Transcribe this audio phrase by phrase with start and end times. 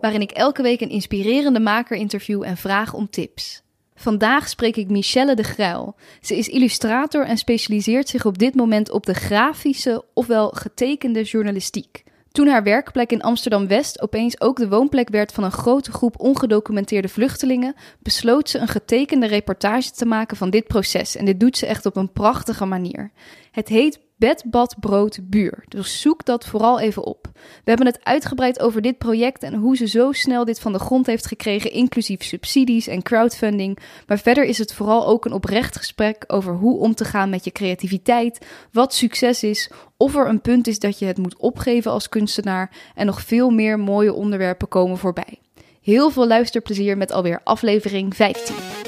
[0.00, 3.62] waarin ik elke week een inspirerende maker interview en vraag om tips.
[3.94, 5.94] Vandaag spreek ik Michelle de Gruil.
[6.20, 12.04] Ze is illustrator en specialiseert zich op dit moment op de grafische, ofwel getekende journalistiek.
[12.32, 17.08] Toen haar werkplek in Amsterdam-West opeens ook de woonplek werd van een grote groep ongedocumenteerde
[17.08, 21.16] vluchtelingen, besloot ze een getekende reportage te maken van dit proces.
[21.16, 23.10] En dit doet ze echt op een prachtige manier.
[23.50, 25.64] Het heet Bed, bad, brood, buur.
[25.68, 27.28] Dus zoek dat vooral even op.
[27.34, 30.78] We hebben het uitgebreid over dit project en hoe ze zo snel dit van de
[30.78, 33.78] grond heeft gekregen, inclusief subsidies en crowdfunding.
[34.06, 37.44] Maar verder is het vooral ook een oprecht gesprek over hoe om te gaan met
[37.44, 41.90] je creativiteit, wat succes is, of er een punt is dat je het moet opgeven
[41.90, 45.38] als kunstenaar en nog veel meer mooie onderwerpen komen voorbij.
[45.80, 48.87] Heel veel luisterplezier met alweer aflevering 15.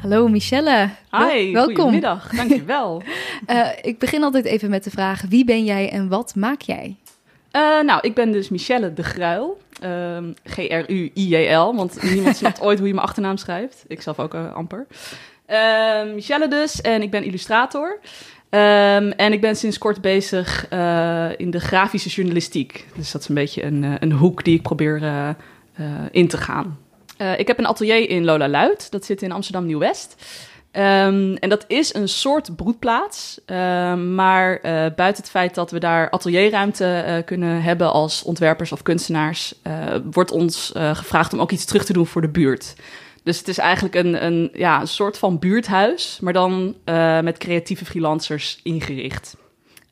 [0.00, 0.88] Hallo Michelle.
[1.10, 1.74] Hi, welkom.
[1.74, 2.30] goedemiddag.
[2.36, 3.02] Dankjewel.
[3.46, 6.96] uh, ik begin altijd even met de vraag: wie ben jij en wat maak jij?
[7.52, 9.60] Uh, nou, ik ben dus Michelle de Gruil.
[9.84, 13.84] Uh, G-R-U-I-J-L, want niemand snapt ooit hoe je mijn achternaam schrijft.
[13.86, 14.86] Ik zelf ook uh, amper.
[15.46, 17.98] Ehm, Michelle dus, en ik ben illustrator.
[18.50, 20.68] Um, en ik ben sinds kort bezig
[21.36, 22.86] in de grafische journalistiek.
[22.96, 25.02] Dus dat is een beetje een, een hoek die ik probeer
[26.10, 26.78] in te gaan.
[27.20, 28.90] Uh, ik heb een atelier in Lola Luid.
[28.90, 30.14] Dat zit in Amsterdam Nieuw-West.
[30.72, 33.40] Um, en dat is een soort broedplaats.
[33.46, 34.62] Um, maar uh,
[34.96, 39.54] buiten het feit dat we daar atelierruimte uh, kunnen hebben als ontwerpers of kunstenaars,
[40.10, 42.74] wordt ons gevraagd om ook iets terug te doen voor de buurt.
[43.22, 46.74] Dus het is eigenlijk een, een, ja, een soort van buurthuis, maar dan
[47.22, 49.36] met creatieve freelancers ingericht.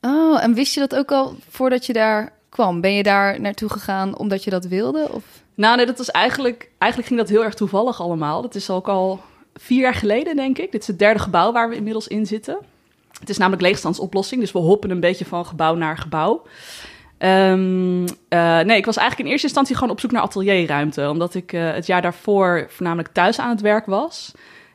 [0.00, 2.81] Oh, en wist je dat ook al voordat je daar kwam?
[2.81, 5.09] Ben je daar naartoe gegaan omdat je dat wilde?
[5.10, 5.25] Of?
[5.59, 8.43] Nou, nee, dat was eigenlijk, eigenlijk ging dat heel erg toevallig allemaal.
[8.43, 9.21] Dat is ook al
[9.55, 10.73] vier jaar geleden, denk ik.
[10.73, 12.59] Dit is het derde gebouw waar we inmiddels in zitten.
[13.21, 16.43] Het is namelijk leegstandsoplossing, dus we hoppen een beetje van gebouw naar gebouw.
[17.19, 21.35] Um, uh, nee, ik was eigenlijk in eerste instantie gewoon op zoek naar atelierruimte, omdat
[21.35, 24.33] ik uh, het jaar daarvoor voornamelijk thuis aan het werk was.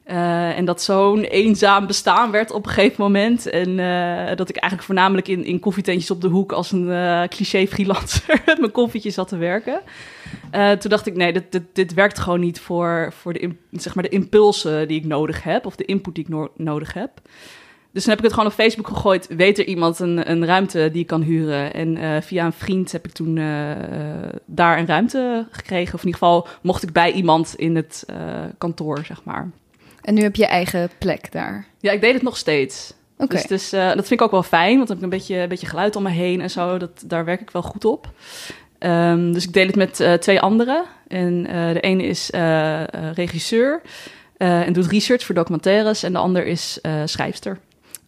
[0.07, 3.47] Uh, en dat zo'n eenzaam bestaan werd op een gegeven moment.
[3.47, 7.23] En uh, dat ik eigenlijk voornamelijk in, in koffietentjes op de hoek als een uh,
[7.23, 9.81] cliché freelancer met mijn koffietje zat te werken.
[10.51, 14.03] toen dacht ik, nee, dit, dit, dit, werkt gewoon niet voor, voor de, zeg maar
[14.03, 15.65] de impulsen die ik nodig heb.
[15.65, 17.11] Of de input die ik no nodig heb.
[17.91, 19.27] Dus toen heb ik het gewoon op Facebook gegooid.
[19.27, 21.73] Weet er iemand een, een ruimte die ik kan huren?
[21.73, 23.35] En via een vriend heb ik toen
[24.45, 25.93] daar een ruimte gekregen.
[25.93, 28.05] Of in ieder geval mocht ik bij iemand in het
[28.57, 29.51] kantoor, zeg maar.
[30.03, 31.65] En nu heb je eigen plek daar?
[31.79, 32.93] Ja, ik deed het nog steeds.
[33.17, 33.37] Okay.
[33.37, 35.35] Dus, dus uh, dat vind ik ook wel fijn, want dan heb ik een beetje,
[35.35, 36.77] een beetje geluid om me heen en zo.
[36.77, 38.11] Dat, daar werk ik wel goed op.
[38.79, 40.83] Um, dus ik deel het met uh, twee anderen.
[41.07, 42.29] En uh, de ene is
[43.13, 43.81] regisseur
[44.37, 46.03] en doet research voor documentaires.
[46.03, 47.59] En de ander is schrijfster.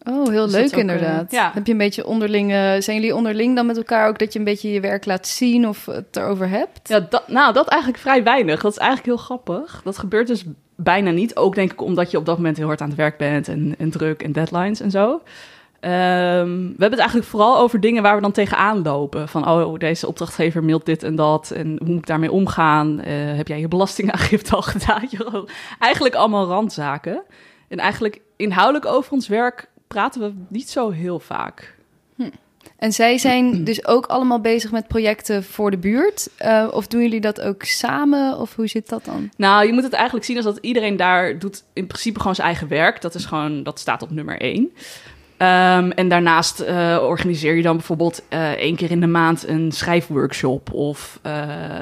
[0.04, 1.32] Oh, heel dus leuk inderdaad.
[1.32, 1.52] Ja.
[1.54, 4.46] Heb je een beetje onderling, zijn jullie onderling dan met elkaar ook dat je een
[4.46, 6.90] beetje je werk laat zien of het erover hebt?
[6.90, 8.62] Ja, dat, nou, dat eigenlijk vrij weinig.
[8.62, 9.82] Dat is eigenlijk heel grappig.
[9.84, 10.44] Dat gebeurt dus
[10.76, 11.36] bijna niet.
[11.36, 13.76] Ook denk ik omdat je op dat moment heel hard aan het werk bent en,
[13.78, 15.22] en druk en deadlines en zo.
[15.82, 15.92] Um,
[16.62, 19.28] we hebben het eigenlijk vooral over dingen waar we dan tegenaan lopen.
[19.28, 21.52] Van, oh, deze opdrachtgever mailt dit en dat.
[21.52, 23.00] En hoe moet ik daarmee omgaan?
[23.00, 23.06] Uh,
[23.36, 25.10] heb jij je belastingaangifte al gedaan?
[25.80, 27.22] eigenlijk allemaal randzaken.
[27.68, 31.76] En eigenlijk inhoudelijk over ons werk praten we niet zo heel vaak.
[32.16, 32.30] Hm.
[32.86, 36.30] En zij zijn dus ook allemaal bezig met projecten voor de buurt?
[36.46, 38.38] Uh, of doen jullie dat ook samen?
[38.40, 39.30] Of hoe zit dat dan?
[39.38, 42.48] Nou, je moet het eigenlijk zien als dat iedereen daar doet in principe gewoon zijn
[42.48, 43.02] eigen werk.
[43.02, 44.64] Dat is gewoon, dat staat op nummer één.
[44.64, 49.72] Um, en daarnaast uh, organiseer je dan bijvoorbeeld uh, één keer in de maand een
[49.72, 50.74] schrijfworkshop.
[50.74, 51.20] Of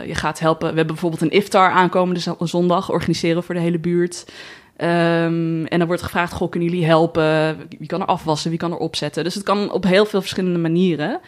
[0.06, 0.70] je gaat helpen.
[0.70, 4.26] We hebben bijvoorbeeld een iftar aankomende zondag organiseren voor de hele buurt.
[4.78, 7.58] Um, en dan wordt gevraagd, goh, kunnen jullie helpen?
[7.80, 8.50] Wie kan er afwassen?
[8.50, 9.24] Wie kan er opzetten?
[9.24, 11.20] Dus het kan op heel veel verschillende manieren.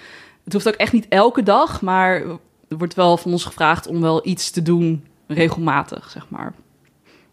[0.44, 2.22] Het hoeft ook echt niet elke dag, maar
[2.68, 6.54] er wordt wel van ons gevraagd om wel iets te doen regelmatig, zeg maar.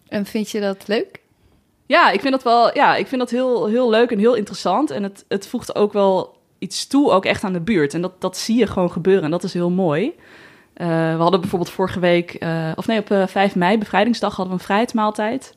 [0.09, 1.21] En vind je dat leuk?
[1.87, 2.75] Ja, ik vind dat wel.
[2.75, 4.91] Ja, ik vind dat heel, heel leuk en heel interessant.
[4.91, 7.95] En het, het voegt ook wel iets toe, ook echt aan de buurt.
[7.95, 9.25] En dat, dat zie je gewoon gebeuren.
[9.25, 10.05] En dat is heel mooi.
[10.77, 14.55] Uh, we hadden bijvoorbeeld vorige week, uh, of nee, op uh, 5 mei, bevrijdingsdag, hadden
[14.55, 15.55] we een vrijheidsmaaltijd.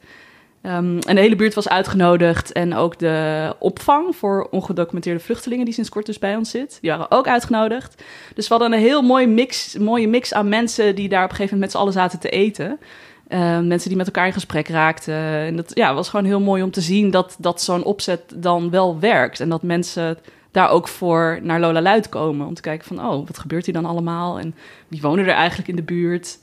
[0.66, 5.74] Ehm, en de hele buurt was uitgenodigd en ook de opvang voor ongedocumenteerde vluchtelingen die
[5.74, 8.04] sinds kort dus bij ons zit, die waren ook uitgenodigd.
[8.36, 11.36] Dus we hadden een heel mooie mix, mooie mix aan mensen die daar op een
[11.36, 12.80] gegeven moment met z'n allen zaten te eten.
[13.28, 15.16] Ehm, mensen die met elkaar in gesprek raakten.
[15.16, 18.70] En dat ja, was gewoon heel mooi om te zien dat, dat zo'n opzet dan
[18.70, 19.40] wel werkt.
[19.40, 20.18] En dat mensen
[20.52, 22.48] daar ook voor naar Lola Luid komen.
[22.48, 24.40] Om te kijken van, oh, wat gebeurt hier dan allemaal?
[24.40, 24.56] En
[24.88, 26.40] wie wonen er eigenlijk in de buurt?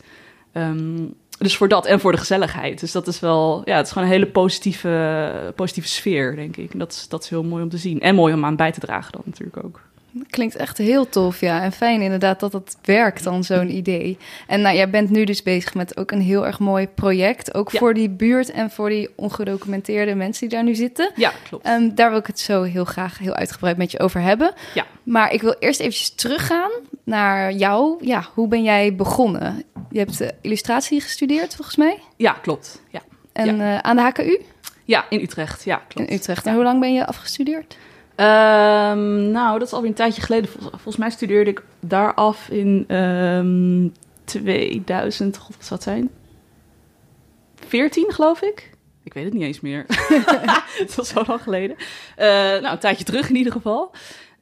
[0.52, 1.04] Ehm,
[1.42, 2.80] dus voor dat en voor de gezelligheid.
[2.80, 6.72] Dus dat is wel, ja, het is gewoon een hele positieve, positieve sfeer, denk ik.
[6.72, 8.00] En dat is, dat is heel mooi om te zien.
[8.00, 9.80] En mooi om aan bij te dragen dan natuurlijk ook.
[10.30, 11.62] Klinkt echt heel tof, ja.
[11.62, 14.18] En fijn inderdaad dat het werkt dan, zo'n idee.
[14.46, 17.54] En nou, jij bent nu dus bezig met ook een heel erg mooi project.
[17.54, 17.78] Ook Ja.
[17.78, 21.10] voor die buurt en voor die ongedocumenteerde mensen die daar nu zitten.
[21.16, 21.64] Ja, klopt.
[21.66, 24.52] Ehm, daar wil ik het zo heel graag heel uitgebreid met je over hebben.
[24.74, 24.86] Ja.
[25.02, 26.70] Maar ik wil eerst eventjes teruggaan
[27.04, 27.96] naar jou.
[28.06, 29.62] Ja, hoe ben jij begonnen?
[29.90, 31.98] Je hebt eh, illustratie gestudeerd, volgens mij.
[32.16, 32.82] Ja, klopt.
[32.90, 33.00] Ja,
[33.32, 34.40] En eh, aan de HKU
[34.84, 35.64] ja in Utrecht.
[35.64, 36.10] Ja, klopt.
[36.10, 36.46] in Utrecht.
[36.46, 37.76] En hoe lang ben je afgestudeerd?
[38.14, 40.50] Ehm, nou, dat is alweer een tijdje geleden.
[40.50, 43.88] Vol- volgens mij studeerde ik daar af in ehm
[44.24, 46.10] 2000, god, wat zou het zijn?
[47.66, 48.70] 14, geloof ik.
[49.04, 49.84] Ik weet het niet eens meer.
[50.82, 51.76] het was zo lang geleden.
[52.16, 53.90] Eh, nou, een tijdje terug in ieder geval.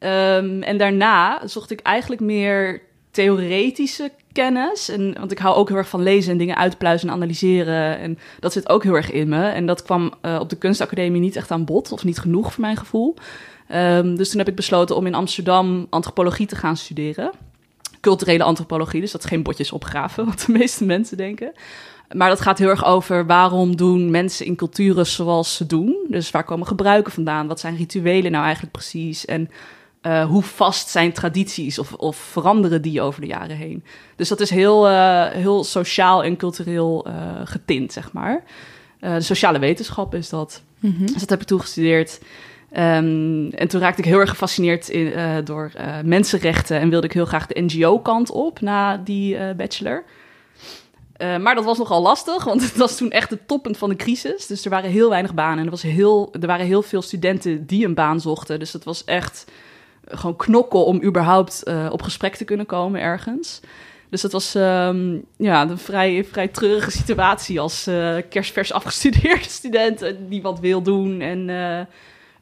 [0.00, 4.88] Ehm, en daarna zocht ik eigenlijk meer theoretische kennis.
[4.88, 7.99] En, want ik hou ook heel erg van lezen en dingen uitpluizen en analyseren.
[7.99, 9.49] En dat zit ook heel erg in me.
[9.49, 11.93] En dat kwam eh, op de kunstacademie niet echt aan bod.
[11.93, 13.14] Of niet genoeg voor mijn gevoel.
[13.69, 17.31] Ehm, dus toen heb ik besloten om in Amsterdam antropologie te gaan studeren.
[18.00, 21.52] Culturele antropologie, dus dat is geen botjes opgraven, wat de meeste mensen denken.
[22.14, 26.06] Maar dat gaat heel erg over waarom doen mensen in culturen zoals ze doen.
[26.08, 27.47] Dus waar komen gebruiken vandaan?
[27.47, 29.25] Wat zijn rituelen nou eigenlijk precies?
[29.25, 29.50] En
[30.00, 33.85] eh, hoe vast zijn tradities of, of veranderen die over de jaren heen?
[34.17, 37.12] Dus dat is heel, eh, heel sociaal en cultureel eh,
[37.44, 38.43] getint, zeg maar.
[39.00, 40.62] De sociale wetenschap is dat.
[40.81, 42.20] Dus dat heb ik toegestudeerd.
[42.73, 45.12] Ehm, en toen raakte ik heel erg gefascineerd in,
[45.44, 45.73] door
[46.05, 50.05] mensenrechten en wilde ik heel graag de NGO-kant op na die bachelor.
[51.19, 54.47] Maar dat was nogal lastig, want het was toen echt het toppunt van de crisis.
[54.47, 57.67] Dus er waren heel weinig banen en er, was heel, er waren heel veel studenten
[57.67, 58.58] die een baan zochten.
[58.58, 59.47] Dus het was echt
[60.11, 63.61] gewoon knokken om überhaupt eh, op gesprek te kunnen komen ergens.
[64.11, 70.03] Dus dat was ehm, ja, een vrij, vrij treurige situatie als eh, kerstvers afgestudeerde student
[70.03, 71.21] eh, die wat wil doen.
[71.21, 71.49] En,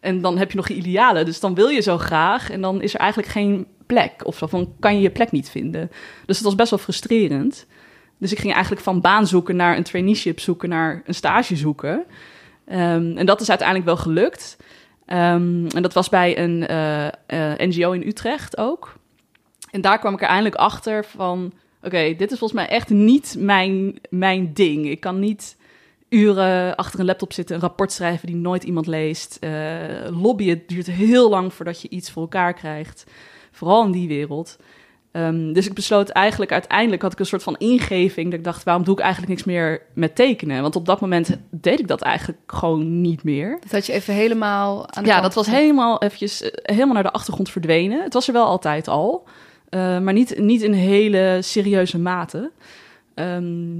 [0.00, 1.25] en dan heb je nog je idealen.
[1.25, 4.12] Dus dan wil je zo graag en dan is er eigenlijk geen plek.
[4.25, 5.91] Of van, kan je je plek niet vinden.
[6.26, 7.67] Dus het was best wel frustrerend.
[8.19, 12.05] Dus ik ging eigenlijk van baan zoeken naar een traineeship zoeken, naar een stage zoeken.
[12.65, 14.56] Ehm, en dat is uiteindelijk wel gelukt.
[15.08, 17.12] Ehm, en dat was bij een eh, eh,
[17.58, 18.94] NGO in Utrecht ook.
[19.70, 21.52] En daar kwam ik er eindelijk achter van...
[21.82, 24.87] Oké, dit is volgens mij echt niet mijn, mijn ding.
[24.87, 25.56] Ik kan niet
[26.08, 29.37] uren achter een laptop zitten, een rapport schrijven die nooit iemand leest.
[29.40, 29.50] Eh,
[30.10, 33.05] lobbyen duurt heel lang voordat je iets voor elkaar krijgt.
[33.50, 34.56] Vooral in die wereld.
[35.19, 38.31] Ehm, dus ik besloot eigenlijk, uiteindelijk had ik een soort van ingeving.
[38.31, 40.62] Dat ik dacht, waarom doe ik eigenlijk niks meer met tekenen?
[40.62, 43.59] Want op dat moment deed ik dat eigenlijk gewoon niet meer.
[43.61, 47.03] Dat had je even helemaal aan de Ja, dat was helemaal eventjes, eh, helemaal naar
[47.03, 48.03] de achtergrond verdwenen.
[48.03, 49.25] Het was er wel altijd al,
[49.69, 52.50] eh, maar niet, niet in hele serieuze mate.
[53.15, 53.76] Ehm,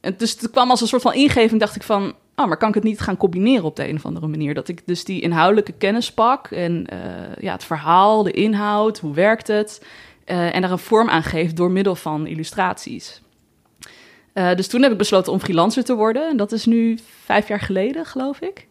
[0.00, 2.14] en dus het kwam als een soort van ingeving, dacht ik van...
[2.36, 4.54] Oh, maar kan ik het niet gaan combineren op de een of andere manier?
[4.54, 6.98] Dat ik dus die inhoudelijke kennis pak en eh,
[7.40, 9.82] ja, het verhaal, de inhoud, hoe werkt het...
[10.30, 13.22] eh, en daar een vorm aan geef door middel van illustraties.
[14.32, 16.28] Eh, dus toen heb ik besloten om freelancer te worden.
[16.28, 18.66] En dat is nu vijf jaar geleden, geloof ik.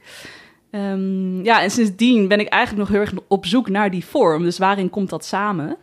[0.72, 4.44] Ehm, ja, en sindsdien ben ik eigenlijk nog heel erg op zoek naar die vorm.
[4.44, 5.78] Dus waarin komt dat samen?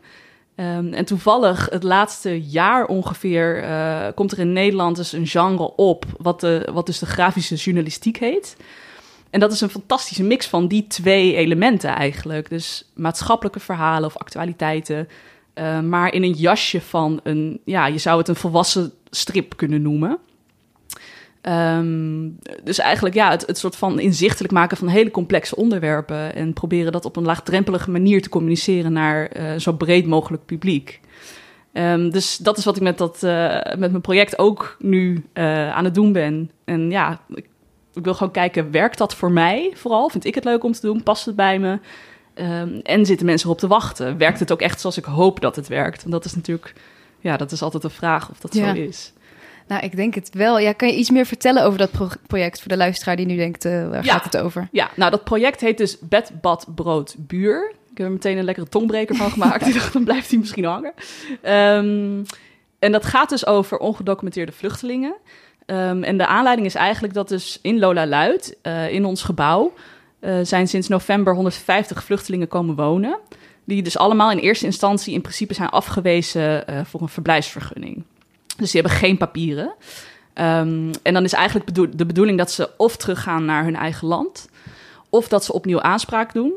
[0.54, 5.75] Ehm, en toevallig het laatste jaar ongeveer eh, komt er in Nederland dus een genre
[5.76, 8.56] op, wat, de, wat dus de grafische journalistiek heet.
[9.30, 12.49] En dat is een fantastische mix van die twee elementen eigenlijk.
[12.49, 15.09] Dus maatschappelijke verhalen of actualiteiten,
[15.56, 19.82] eh, maar in een jasje van een, ja, je zou het een volwassen strip kunnen
[19.82, 20.18] noemen.
[21.40, 22.28] Ehm,
[22.64, 26.92] dus eigenlijk ja, het, het soort van inzichtelijk maken van hele complexe onderwerpen en proberen
[26.92, 31.00] dat op een laagdrempelige manier te communiceren naar eh, zo breed mogelijk publiek.
[31.72, 35.84] Ehm, dus dat is wat ik met, dat, eh, met mijn project ook nu aan
[35.84, 36.50] het doen ben.
[36.64, 37.20] En ja,
[37.94, 40.08] ik wil gewoon kijken, werkt dat voor mij vooral?
[40.08, 41.02] Vind ik het leuk om te doen?
[41.02, 41.78] Past het bij me?
[42.37, 44.19] Ehm, en zitten mensen erop te wachten?
[44.19, 46.00] Werkt het ook echt zoals ik hoop dat het werkt?
[46.00, 46.73] Want dat is natuurlijk,
[47.21, 48.75] ja, dat is altijd een vraag of dat Ja.
[48.75, 49.12] zo is.
[49.69, 50.59] Nou, ik denk het wel.
[50.59, 53.37] Ja, kan je iets meer vertellen over dat pro- project voor de luisteraar die nu
[53.37, 54.12] denkt, eh, waar Ja.
[54.12, 54.69] gaat het over?
[54.73, 57.73] Ja, nou dat project heet dus Bed, Bad, Brood, Buur.
[57.90, 59.66] Ik heb er meteen een lekkere tongbreker van gemaakt.
[59.69, 60.93] Ik dacht, dan blijft hij misschien hangen.
[61.43, 62.25] Ehm,
[62.78, 65.14] en dat gaat dus over ongedocumenteerde vluchtelingen.
[65.66, 69.73] Ehm, en de aanleiding is eigenlijk dat dus in Lola Luid, eh, in ons gebouw,
[70.20, 73.18] eh, zijn sinds november 150 vluchtelingen komen wonen.
[73.64, 78.02] Die dus allemaal in eerste instantie in principe zijn afgewezen eh, voor een verblijfsvergunning.
[78.56, 79.75] Dus die hebben geen papieren.
[80.32, 84.49] Ehm, en dan is eigenlijk de bedoeling dat ze of teruggaan naar hun eigen land,
[85.11, 86.52] of dat ze opnieuw aanspraak doen,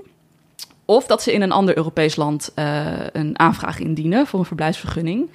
[0.89, 5.30] of dat ze in een ander Europees land eh, een aanvraag indienen voor een verblijfsvergunning.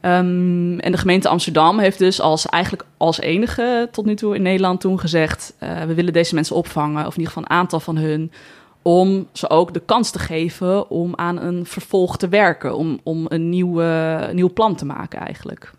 [0.00, 4.42] Ehm, en de gemeente Amsterdam heeft dus als, eigenlijk als enige tot nu toe in
[4.42, 5.54] Nederland toen gezegd...
[5.58, 8.32] eh, we willen deze mensen opvangen, of in ieder geval een aantal van hun...
[8.82, 12.76] om ze ook de kans te geven om aan een vervolg te werken...
[12.76, 15.72] om, om een nieuwe, nieuw plan te maken eigenlijk.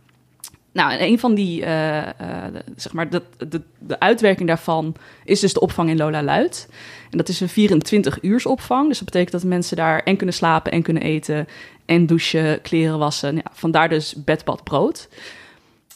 [0.74, 5.40] Nou, en een van die, eh, eh, zeg maar, de, de, de uitwerking daarvan is
[5.40, 6.70] dus de opvang in Lola Luid.
[7.10, 8.88] En dat is een 24 uurs opvang.
[8.88, 11.48] Dus dat betekent dat mensen daar en kunnen slapen en kunnen eten
[11.86, 13.36] en douchen, kleren wassen.
[13.36, 15.10] Ja, vandaar dus bed, bad, brood.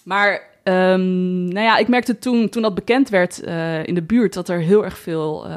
[0.04, 4.34] Maar ehm, nou ja, ik merkte toen, toen dat bekend werd eh, in de buurt
[4.34, 5.48] dat er heel erg veel.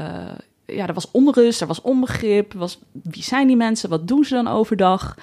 [0.66, 2.52] ja, er was onrust, er was onbegrip.
[2.52, 3.88] Was, wie zijn die mensen?
[3.88, 5.16] Wat doen ze dan overdag?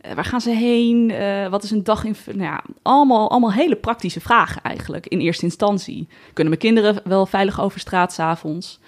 [0.00, 1.10] Eh, waar gaan ze heen?
[1.10, 2.16] Eh, wat is een dag in.
[2.26, 6.08] Nou ja, allemaal, allemaal hele praktische vragen eigenlijk in eerste instantie.
[6.32, 8.80] Kunnen mijn kinderen wel veilig over straat s'avonds?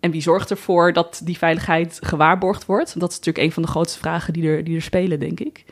[0.00, 3.00] En wie zorgt ervoor dat die veiligheid gewaarborgd wordt?
[3.00, 5.64] Dat is natuurlijk een van de grootste vragen die er, die er spelen, denk ik.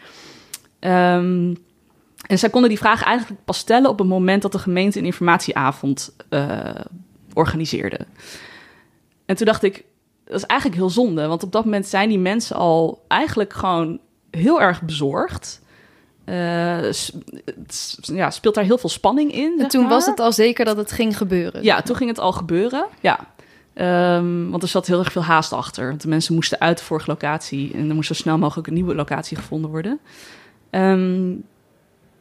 [0.78, 1.54] Ehm,
[2.26, 5.04] en zij konden die vraag eigenlijk pas stellen op het moment dat de gemeente een
[5.04, 6.75] informatieavond eh,
[7.33, 8.07] organiseerde.
[9.26, 9.85] En toen dacht ik,
[10.25, 14.00] dat is eigenlijk heel zonde, want op dat moment zijn die mensen al eigenlijk gewoon
[14.37, 15.62] heel erg bezorgd.
[16.25, 16.93] Eh,
[18.00, 19.55] ja, speelt daar heel veel spanning in.
[19.59, 21.62] En toen was het al zeker dat het ging gebeuren.
[21.62, 22.87] Ja, toen ging het al gebeuren.
[23.00, 23.19] Ja.
[23.75, 25.88] Ehm, want er zat heel erg veel haast achter.
[25.88, 28.75] Want de mensen moesten uit de vorige locatie en er moest zo snel mogelijk een
[28.75, 30.00] nieuwe locatie gevonden worden.
[30.71, 31.33] Ehm,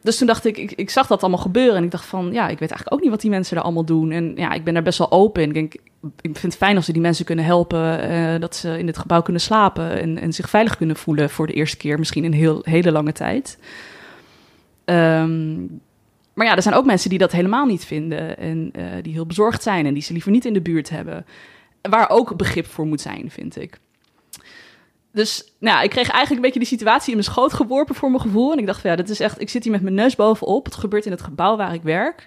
[0.04, 2.48] dus toen dacht ik, ik, ik zag dat allemaal gebeuren en ik dacht van, ja,
[2.48, 4.10] ik weet eigenlijk ook niet wat die mensen daar allemaal doen.
[4.10, 5.42] En ja, ik ben daar best wel open.
[5.42, 5.74] Ik denk,
[6.20, 8.98] ik vind het fijn als we die mensen kunnen helpen, eh, dat ze in dit
[8.98, 12.32] gebouw kunnen slapen en, en zich veilig kunnen voelen voor de eerste keer, misschien in
[12.32, 13.58] heel, hele lange tijd.
[14.84, 15.54] Ehm,
[16.34, 19.26] maar ja, er zijn ook mensen die dat helemaal niet vinden en eh, die heel
[19.26, 21.26] bezorgd zijn en die ze liever niet in de buurt hebben.
[21.82, 23.78] Waar ook begrip voor moet zijn, vind ik.
[25.14, 28.22] Dus nou, ik kreeg eigenlijk een beetje die situatie in mijn schoot geworpen voor mijn
[28.22, 28.52] gevoel.
[28.52, 30.64] En ik dacht van ja, dit is echt, ik zit hier met mijn neus bovenop.
[30.64, 32.26] Het gebeurt in het gebouw waar ik werk.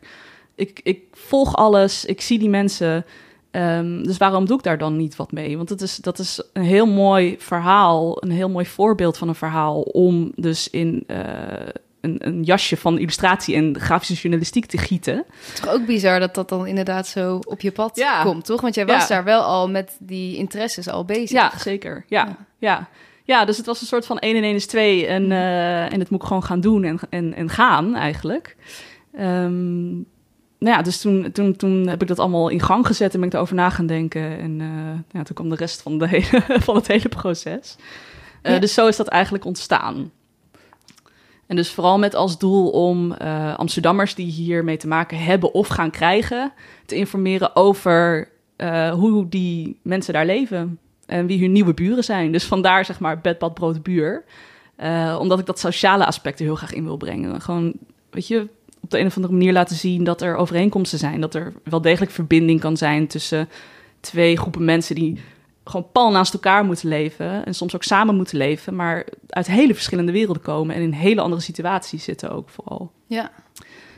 [0.55, 3.05] Ik, ik volg alles, ik zie die mensen.
[3.51, 5.57] Ehm, dus waarom doe ik daar dan niet wat mee?
[5.57, 9.35] Want het is, dat is een heel mooi verhaal, een heel mooi voorbeeld van een
[9.35, 11.23] verhaal om dus in eh,
[12.07, 15.25] een, een jasje van illustratie en grafische journalistiek te gieten.
[15.61, 18.21] Toch ook bizar dat dat dan inderdaad zo op je pad Ja.
[18.23, 18.61] komt, toch?
[18.61, 19.07] Want jij was Ja.
[19.07, 21.29] daar wel al met die interesses al bezig.
[21.31, 22.05] Ja, zeker.
[22.07, 22.37] Ja, Ja.
[22.57, 22.87] ja.
[23.23, 23.45] ja.
[23.45, 25.31] dus het was een soort van 1 en 1 is 2 en,
[25.91, 28.55] en het moet ik gewoon gaan doen en, en, en gaan eigenlijk.
[29.13, 29.91] Ehm,
[30.59, 33.29] nou ja, dus toen, toen, toen heb ik dat allemaal in gang gezet en ben
[33.29, 34.39] ik erover na gaan denken.
[34.39, 37.75] En eh, ja, toen kwam de rest van, de hele, van het hele proces.
[38.41, 38.59] Eh, Ja.
[38.59, 40.11] Dus zo is dat eigenlijk ontstaan.
[41.47, 45.67] En dus vooral met als doel om eh, Amsterdammers die hiermee te maken hebben of
[45.67, 46.51] gaan krijgen,
[46.85, 52.31] te informeren over eh, hoe die mensen daar leven en wie hun nieuwe buren zijn.
[52.31, 54.23] Dus vandaar zeg maar bed, bad, brood, buur.
[54.75, 57.41] Eh, omdat ik dat sociale aspect er heel graag in wil brengen.
[57.41, 57.73] Gewoon,
[58.09, 58.47] weet je,
[58.81, 61.21] op de een of andere manier laten zien dat er overeenkomsten zijn.
[61.21, 63.49] Dat er wel degelijk verbinding kan zijn tussen
[63.99, 65.19] twee groepen mensen die
[65.69, 67.45] gewoon pal naast elkaar moeten leven.
[67.45, 71.21] En soms ook samen moeten leven, maar uit hele verschillende werelden komen en in hele
[71.21, 72.91] andere situaties zitten ook vooral.
[73.07, 73.31] Ja,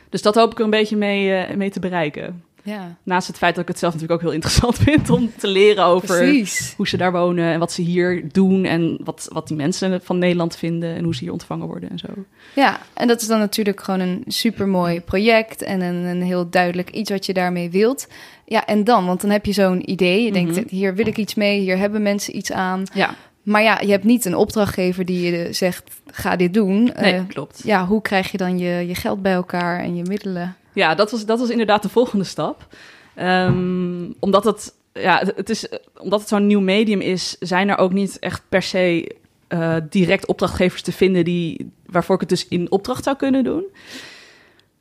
[0.08, 2.44] Dus dat hoop ik er een beetje mee, eh, mee te bereiken.
[2.64, 2.96] Ja.
[3.02, 5.84] Naast het feit dat ik het zelf natuurlijk ook heel interessant vind om te leren
[5.84, 6.74] over precies.
[6.76, 10.18] hoe ze daar wonen en wat ze hier doen en wat, wat die mensen van
[10.18, 12.06] Nederland vinden en hoe ze hier ontvangen worden en zo.
[12.54, 16.90] Ja, en dat is dan natuurlijk gewoon een supermooi project en een, een heel duidelijk
[16.90, 18.08] iets wat je daarmee wilt.
[18.44, 20.24] Ja, en dan, want dan heb je zo'n idee.
[20.24, 20.64] Je denkt, Mhm.
[20.68, 22.82] hier wil ik iets mee, hier hebben mensen iets aan.
[22.94, 26.82] Ja, Maar ja, je hebt niet een opdrachtgever die je zegt, ga dit doen.
[27.00, 27.60] nee, Eh, klopt.
[27.64, 30.56] ja, hoe krijg je dan je, je geld bij elkaar en je middelen?
[30.72, 32.66] Ja, dat was, dat was inderdaad de volgende stap.
[33.14, 37.92] Ehm, omdat het, ja, het, is, omdat het zo'n nieuw medium is, zijn er ook
[37.92, 39.16] niet echt per se
[39.48, 43.64] eh, direct opdrachtgevers te vinden die, waarvoor ik het dus in opdracht zou kunnen doen.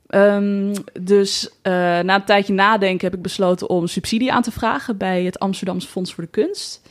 [0.07, 4.97] Ehm, dus eh, na een tijdje nadenken heb ik besloten om subsidie aan te vragen
[4.97, 6.81] bij het Amsterdamse Fonds voor de Kunst.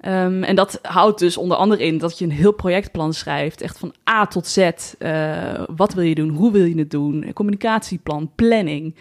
[0.00, 3.78] Ehm, en dat houdt dus onder andere in dat je een heel projectplan schrijft, echt
[3.78, 4.58] van A tot Z.
[4.98, 6.28] Eh, wat wil je doen?
[6.28, 7.26] Hoe wil je het doen?
[7.26, 8.94] Een communicatieplan, planning.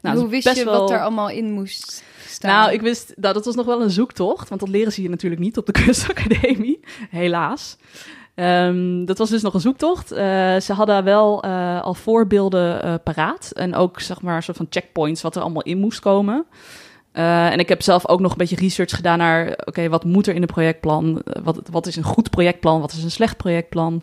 [0.00, 2.50] Nou, hoe wist je wat er allemaal in moest staan?
[2.50, 5.10] Nou, ik wist, nou, dat was nog wel een zoektocht, want dat leren ze hier
[5.10, 6.80] natuurlijk niet op de kunstacademie,
[7.10, 7.76] helaas.
[8.34, 10.12] Ehm, dat was dus nog een zoektocht.
[10.12, 13.50] Eh, ze hadden wel eh, al voorbeelden paraat.
[13.54, 16.46] En ook zeg maar een soort van checkpoints wat er allemaal in moest komen.
[17.14, 19.58] Eh, en ik heb zelf ook nog een beetje research gedaan naar...
[19.64, 21.22] oké, wat moet er in een projectplan?
[21.22, 22.80] Eh, Wat, wat is een goed projectplan?
[22.80, 24.02] Wat is een slecht projectplan?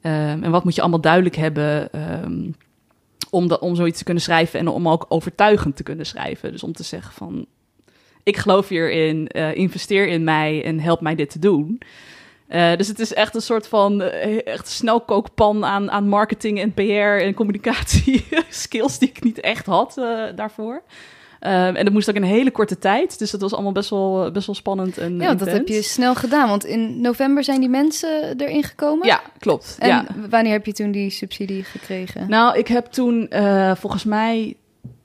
[0.00, 1.92] Ehm, en wat moet je allemaal duidelijk hebben...
[1.92, 2.50] ehm,
[3.30, 6.52] om, om zoiets te kunnen schrijven en om ook overtuigend te kunnen schrijven.
[6.52, 7.46] Dus om te zeggen van,
[8.22, 11.80] ik geloof hierin, eh investeer in mij en help mij dit te doen.
[12.76, 17.34] Dus het is echt een soort van echt snelkookpan aan, aan marketing en PR en
[17.34, 19.94] communicatie skills die ik niet echt had
[20.34, 20.82] daarvoor.
[21.42, 23.18] Ehm, en dat moest ook in een hele korte tijd.
[23.18, 26.14] Dus dat was allemaal best wel, best wel spannend en Ja, dat heb je snel
[26.14, 26.48] gedaan.
[26.48, 29.06] Want in november zijn die mensen erin gekomen.
[29.06, 29.76] Ja, klopt.
[29.78, 30.06] En ja.
[30.30, 32.28] wanneer heb je toen die subsidie gekregen?
[32.28, 34.56] Nou, ik heb toen eh, volgens mij,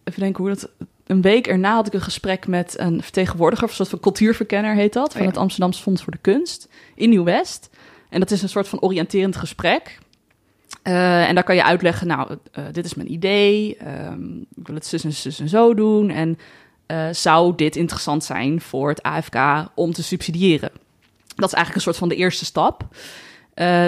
[0.04, 0.70] even denken hoe dat.
[1.06, 4.76] Een week erna had ik een gesprek met een vertegenwoordiger, of een soort van cultuurverkenner
[4.76, 5.32] heet dat, van Oh ja.
[5.32, 7.70] het Amsterdamse Fonds voor de Kunst in Nieuw-West.
[8.10, 9.98] En dat is een soort van oriënterend gesprek.
[10.88, 14.76] Eh, en daar kan je uitleggen, nou, eh, dit is mijn idee, ehm, ik wil
[14.76, 16.10] het zus en zus en zo doen.
[16.10, 16.38] En
[16.86, 19.36] eh, zou dit interessant zijn voor het AFK
[19.76, 20.72] om te subsidiëren?
[21.36, 22.88] Dat is eigenlijk een soort van de eerste stap.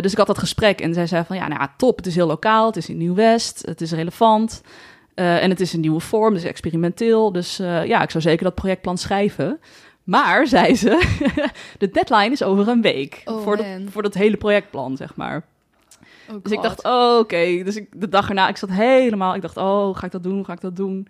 [0.01, 2.15] Dus ik had dat gesprek en zij zei van ja, nou ja, top, het is
[2.15, 4.61] heel lokaal, het is in Nieuw-West, het is relevant
[5.13, 7.31] en het is een nieuwe vorm, dus experimenteel.
[7.31, 9.59] Dus ja, ik zou zeker dat projectplan schrijven.
[10.03, 11.19] Maar, zei ze,
[11.79, 15.45] de deadline is over een week Oh, voor, dat, voor dat hele projectplan, zeg maar.
[16.31, 17.63] Oh, Dus ik dacht, oh, oké.
[17.63, 20.45] Dus ik, de dag erna, ik zat helemaal, ik dacht, oh, ga ik dat doen,
[20.45, 21.07] ga ik dat doen?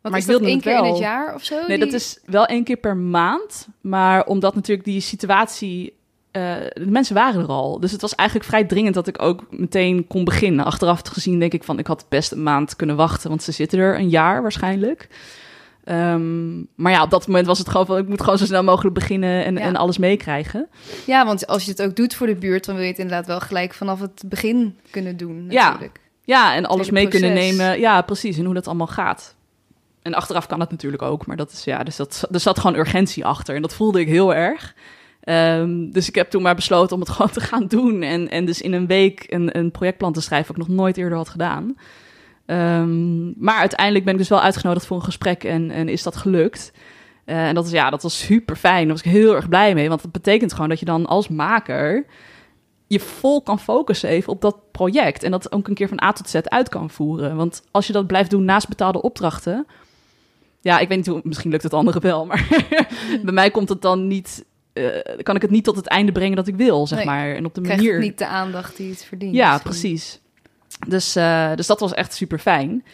[0.00, 1.54] Wat maar is ik wilde één keer in het jaar of zo?
[1.56, 3.68] Nee, die- dat is wel één keer per maand.
[3.80, 5.96] Maar omdat natuurlijk die situatie...
[6.30, 7.80] eh, de mensen waren er al.
[7.80, 10.64] Dus het was eigenlijk vrij dringend dat ik ook meteen kon beginnen.
[10.64, 11.78] Achteraf gezien denk ik van...
[11.78, 13.28] ik had best een maand kunnen wachten.
[13.28, 15.08] Want ze zitten er een jaar waarschijnlijk.
[15.84, 17.98] Ehm, maar ja, op dat moment was het gewoon van...
[17.98, 19.60] ik moet gewoon zo snel mogelijk beginnen en, Ja.
[19.60, 20.68] en alles meekrijgen.
[21.06, 23.26] Ja, want als je het ook doet voor de buurt, dan wil je het inderdaad
[23.26, 25.46] wel gelijk vanaf het begin kunnen doen.
[25.48, 25.66] Ja.
[25.68, 26.00] Natuurlijk.
[26.24, 27.80] Ja, en alles mee kunnen nemen.
[27.80, 28.38] Ja, precies.
[28.38, 29.34] En hoe dat allemaal gaat.
[30.02, 31.26] En achteraf kan dat natuurlijk ook.
[31.26, 33.54] Maar dat is, ja, dus dat, er zat gewoon urgentie achter.
[33.54, 34.74] En dat voelde ik heel erg.
[35.20, 38.02] Ehm, dus ik heb toen maar besloten om het gewoon te gaan doen.
[38.02, 40.96] En, en dus in een week een, een projectplan te schrijven, wat ik nog nooit
[40.96, 41.76] eerder had gedaan.
[42.56, 46.16] Ehm, maar uiteindelijk ben ik dus wel uitgenodigd voor een gesprek en, en is dat
[46.16, 46.72] gelukt.
[47.24, 48.82] Eh, en dat, is, ja, dat was super fijn.
[48.86, 49.88] Daar was ik heel erg blij mee.
[49.88, 52.06] Want dat betekent gewoon dat je dan als maker
[52.86, 55.22] je vol kan focussen even op dat project.
[55.22, 57.36] En dat ook een keer van A tot Z uit kan voeren.
[57.36, 59.66] Want als je dat blijft doen naast betaalde opdrachten.
[60.60, 62.26] Ja, ik weet niet hoe, misschien lukt het anderen wel.
[62.26, 62.46] Maar
[63.24, 64.44] bij mij komt het dan niet.
[64.72, 64.84] eh,
[65.22, 67.34] kan ik het niet tot het einde brengen dat ik wil, zeg Nee, maar.
[67.34, 67.98] En op de manier.
[67.98, 69.34] niet de aandacht die het verdient.
[69.34, 69.70] Ja, misschien.
[69.70, 70.20] precies.
[70.88, 72.84] Dus, eh, dus dat was echt super fijn.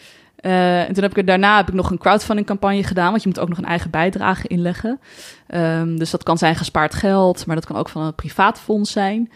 [0.41, 3.27] en toen heb ik er daarna heb ik nog een crowdfunding campagne gedaan, want je
[3.27, 4.99] moet ook nog een eigen bijdrage inleggen.
[5.47, 8.91] Ehm, dus dat kan zijn gespaard geld, maar dat kan ook van een privaat fonds
[8.91, 9.29] zijn.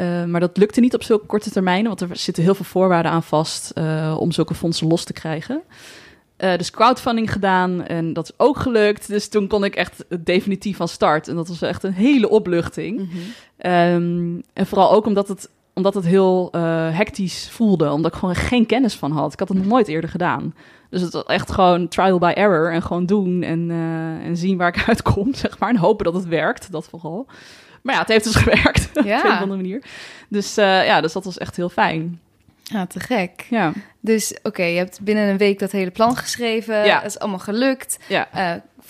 [0.00, 3.12] Eh, maar dat lukte niet op zulke korte termijnen, want er zitten heel veel voorwaarden
[3.12, 5.62] aan vast eh, om zulke fondsen los te krijgen.
[6.36, 9.08] Eh, dus crowdfunding gedaan en dat is ook gelukt.
[9.08, 11.28] Dus toen kon ik echt definitief van start.
[11.28, 12.98] En dat was echt een hele opluchting.
[12.98, 13.08] Mhm.
[13.56, 17.92] Ehm, en vooral ook omdat het, omdat het heel eh, hectisch voelde.
[17.92, 19.32] Omdat ik gewoon geen kennis van had.
[19.32, 20.54] Ik had het nog nooit eerder gedaan.
[20.90, 22.72] Dus het was echt gewoon trial by error.
[22.72, 25.68] En gewoon doen en, eh, en zien waar ik uitkom, zeg maar.
[25.68, 27.26] En hopen dat het werkt, dat vooral.
[27.82, 28.88] Maar ja, het heeft dus gewerkt.
[28.94, 29.82] op een of andere manier.
[30.28, 32.20] Dus eh, ja, dus dat was echt heel fijn.
[32.62, 33.46] Ja, te gek.
[33.50, 36.84] Ja, Dus oké, je hebt binnen een week dat hele plan geschreven.
[36.84, 36.96] Ja.
[36.96, 37.98] Het is allemaal gelukt.
[38.08, 38.28] ja,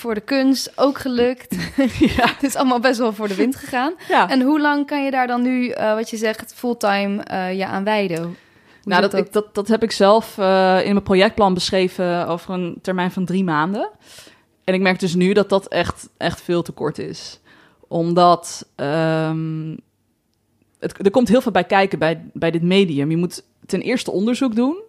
[0.01, 1.57] voor de kunst ook gelukt.
[2.17, 2.27] ja.
[2.27, 3.95] Het is allemaal best wel voor de wind gegaan.
[4.09, 4.29] ja.
[4.29, 7.67] En hoe lang kan je daar dan nu, eh, wat je zegt, fulltime eh je
[7.67, 8.23] aan wijden?
[8.23, 8.35] Hoe
[8.85, 12.79] nou, dat, ik, dat, dat heb ik zelf eh, in mijn projectplan beschreven over een
[12.83, 13.91] termijn van drie maanden.
[14.65, 17.41] En ik merk dus nu dat dat echt, echt veel te kort is.
[17.89, 19.77] Omdat ehm,
[20.79, 23.11] het, er komt heel veel bij kijken bij, bij dit medium.
[23.11, 24.83] Je moet ten eerste onderzoek doen.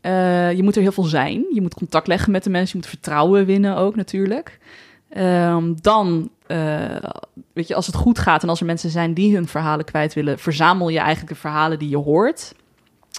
[0.00, 1.44] Eh, je moet er heel veel zijn.
[1.52, 2.78] Je moet contact leggen met de mensen.
[2.78, 4.58] Je moet vertrouwen winnen ook natuurlijk.
[5.08, 6.96] Ehm, dan, eh,
[7.52, 10.14] weet je, als het goed gaat en als er mensen zijn die hun verhalen kwijt
[10.14, 12.54] willen, verzamel je eigenlijk de verhalen die je hoort.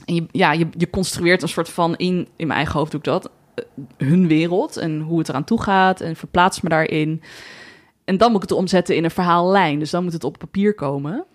[0.06, 3.00] En je, ja, je, je construeert een soort van, in, in mijn eigen hoofd doe
[3.00, 3.63] ik dat, eh,
[3.98, 7.22] hun wereld en hoe het eraan toe gaat en verplaats me daarin.
[8.06, 9.80] En dan moet ik het omzetten in een verhaallijn.
[9.80, 11.26] Dus dan moet het op papier komen.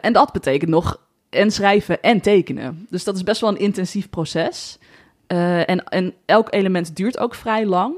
[0.00, 2.86] En dat betekent nog en schrijven en tekenen.
[2.90, 4.78] Dus dat is best wel een intensief proces.
[5.26, 7.94] Eh, en, en elk element duurt ook vrij lang.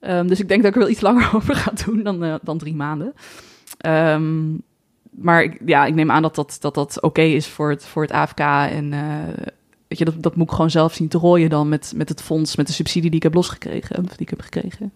[0.00, 2.34] Ehm, dus ik denk dat ik er wel iets langer over ga doen dan, eh,
[2.42, 3.14] dan drie maanden.
[3.78, 4.54] Ehm,
[5.10, 8.02] maar ik, ja, ik neem aan dat dat, dat, dat oké is voor het, voor
[8.02, 8.40] het AFK.
[8.40, 9.44] En eh,
[9.88, 12.22] weet je, dat, dat moet ik gewoon zelf zien te rooien dan met, met het
[12.22, 14.92] fonds, met de subsidie die ik heb losgekregen, of die ik heb gekregen.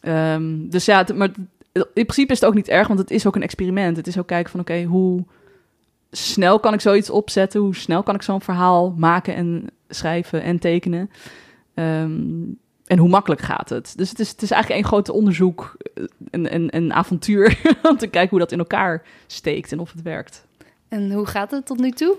[0.00, 1.30] Ehm, dus ja, maar
[1.72, 3.96] in principe is het ook niet erg, want het is ook een experiment.
[3.96, 5.24] Het is ook kijken van, oké, hoe
[6.16, 7.60] snel kan ik zoiets opzetten?
[7.60, 11.10] Hoe snel kan ik zo'n verhaal maken en schrijven en tekenen?
[11.74, 12.20] Ehm,
[12.86, 13.92] en hoe makkelijk gaat het?
[13.96, 17.96] Dus het is, het is eigenlijk één groot onderzoek, eh, een, een, een avontuur, om
[17.96, 20.46] te kijken hoe dat in elkaar steekt en of het werkt.
[20.88, 22.16] En hoe gaat het tot nu toe?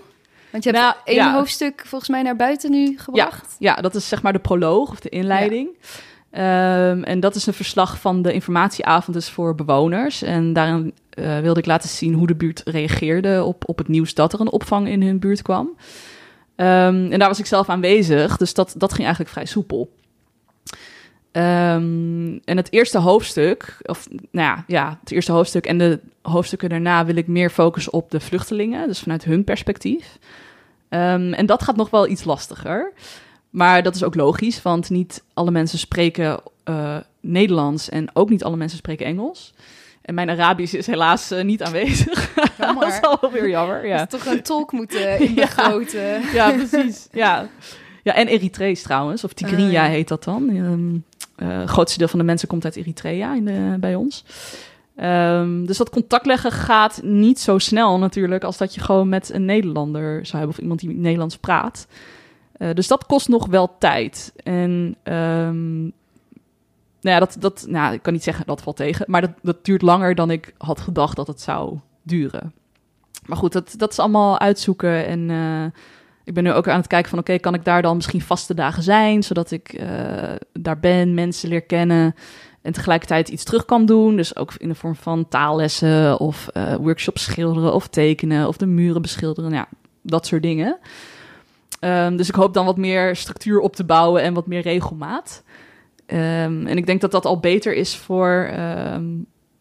[0.50, 1.34] Want je hebt Nou, één ja.
[1.34, 3.56] hoofdstuk volgens mij naar buiten nu gebracht.
[3.58, 5.68] Ja, dat is zeg maar de proloog of de inleiding.
[6.36, 10.22] Ehm, en dat is een verslag van de informatieavond dus voor bewoners.
[10.22, 14.14] En daarin eh, wilde ik laten zien hoe de buurt reageerde op, op het nieuws
[14.14, 15.68] dat er een opvang in hun buurt kwam.
[16.56, 19.92] Ehm, en daar was ik zelf aanwezig, dus dat, dat ging eigenlijk vrij soepel.
[21.32, 26.68] Ehm, en het eerste hoofdstuk, of nou ja, ja, het eerste hoofdstuk en de hoofdstukken
[26.68, 30.18] daarna wil ik meer focussen op de vluchtelingen, dus vanuit hun perspectief.
[30.88, 32.92] En dat gaat nog wel iets lastiger.
[33.56, 38.44] Maar dat is ook logisch, want niet alle mensen spreken eh, Nederlands en ook niet
[38.44, 39.54] alle mensen spreken Engels.
[40.02, 42.34] En mijn Arabisch is helaas eh, niet aanwezig.
[42.58, 42.84] Jammer.
[42.86, 44.04] dat is al weer jammer, ja.
[44.04, 45.46] Dus toch een tolk moeten in de Ja.
[45.46, 46.20] grote...
[46.32, 47.08] Ja, precies.
[47.12, 47.48] Ja,
[48.02, 49.90] ja en Eritrees trouwens, of Tigrinya ja.
[49.90, 50.48] heet dat dan.
[50.48, 50.94] Ehm,
[51.50, 54.24] eh, het grootste deel van de mensen komt uit Eritrea in de, bij ons.
[54.96, 59.30] Ehm, dus dat contact leggen gaat niet zo snel natuurlijk als dat je gewoon met
[59.32, 61.86] een Nederlander zou hebben of iemand die Nederlands praat.
[62.58, 64.32] Eh, dus dat kost nog wel tijd.
[64.42, 65.80] En ehm,
[67.00, 69.64] nou ja, dat, dat, nou, ik kan niet zeggen dat valt tegen, maar dat, dat
[69.64, 72.52] duurt langer dan ik had gedacht dat het zou duren.
[73.26, 75.06] Maar goed, dat, dat is allemaal uitzoeken.
[75.06, 75.80] En eh,
[76.24, 77.18] ik ben nu ook aan het kijken van...
[77.18, 79.22] oké, kan ik daar dan misschien vaste dagen zijn...
[79.22, 79.88] zodat ik eh,
[80.52, 82.14] daar ben, mensen leer kennen...
[82.62, 84.16] en tegelijkertijd iets terug kan doen.
[84.16, 86.18] Dus ook in de vorm van taallessen...
[86.18, 86.48] of
[86.80, 88.48] workshops schilderen of tekenen...
[88.48, 89.68] of de muren beschilderen, ja,
[90.02, 90.78] dat soort dingen.
[91.80, 94.22] Ehm, dus ik hoop dan wat meer structuur op te bouwen...
[94.22, 95.42] en wat meer regelmaat.
[96.06, 98.48] Ehm, en ik denk dat dat al beter is voor...
[98.52, 99.04] ehm,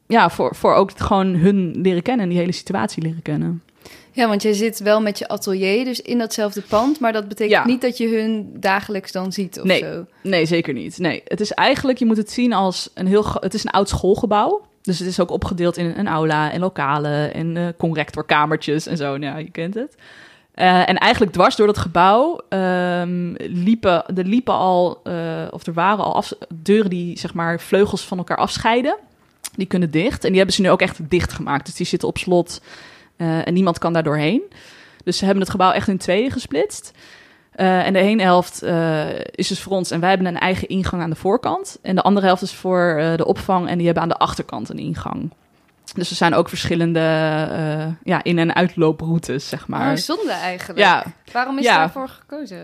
[0.08, 2.24] ja, voor, voor ook gewoon hun leren kennen...
[2.24, 3.64] en die hele situatie leren kennen.
[4.12, 7.00] Ja, want jij zit wel met je atelier, dus in datzelfde pand.
[7.00, 7.66] Maar dat betekent Ja.
[7.66, 9.80] niet dat je hun dagelijks dan ziet of Nee.
[9.80, 10.06] zo.
[10.24, 10.98] Nee, zeker niet.
[10.98, 13.90] Nee, het is eigenlijk, je moet het zien als een heel, het is een oud
[13.90, 14.62] schoolgebouw.
[14.82, 19.18] Dus het is ook opgedeeld in een aula en lokalen en eh, conrectorkamertjes en zo.
[19.18, 19.96] Nou, ja, je kent het.
[20.56, 25.14] Eh, en eigenlijk dwars door dat gebouw ehm, liepen, er liepen al, eh,
[25.50, 28.98] of er waren al deuren die zeg maar vleugels van elkaar afscheiden.
[29.56, 30.24] Die kunnen dicht.
[30.24, 31.66] En die hebben ze nu ook echt dicht gemaakt.
[31.66, 32.62] Dus die zitten op slot
[33.18, 34.42] eh, en niemand kan daar doorheen.
[35.04, 36.92] Dus ze hebben het gebouw echt in tweeën gesplitst.
[37.56, 38.64] En de ene helft
[39.32, 41.80] is dus voor ons en wij hebben een eigen ingang aan de voorkant.
[41.82, 44.78] En de andere helft is voor de opvang en die hebben aan de achterkant een
[44.78, 45.32] ingang.
[45.96, 49.80] Dus er zijn ook verschillende eh, ja, in- en uitlooproutes, zeg maar.
[49.80, 50.80] Maar zonde eigenlijk.
[50.80, 51.78] ja, Waarom is Ja.
[51.78, 52.62] daarvoor gekozen?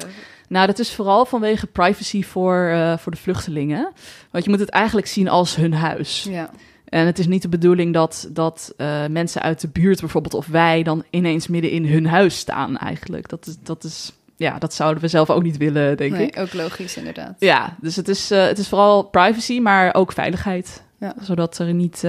[0.47, 3.91] nou, dat is vooral vanwege privacy voor, eh, voor de vluchtelingen.
[4.31, 6.27] Want je moet het eigenlijk zien als hun huis.
[6.29, 6.49] Ja.
[6.85, 10.47] En het is niet de bedoeling dat, dat eh, mensen uit de buurt bijvoorbeeld of
[10.47, 13.29] wij dan ineens midden in hun huis staan eigenlijk.
[13.29, 16.37] Dat is, dat is ja, dat zouden we zelf ook niet willen, denk Nee, ik.
[16.37, 17.35] ook logisch inderdaad.
[17.39, 20.83] Ja, dus het is, het is vooral privacy, maar ook veiligheid.
[20.99, 21.13] Ja.
[21.21, 22.03] Zodat er niet,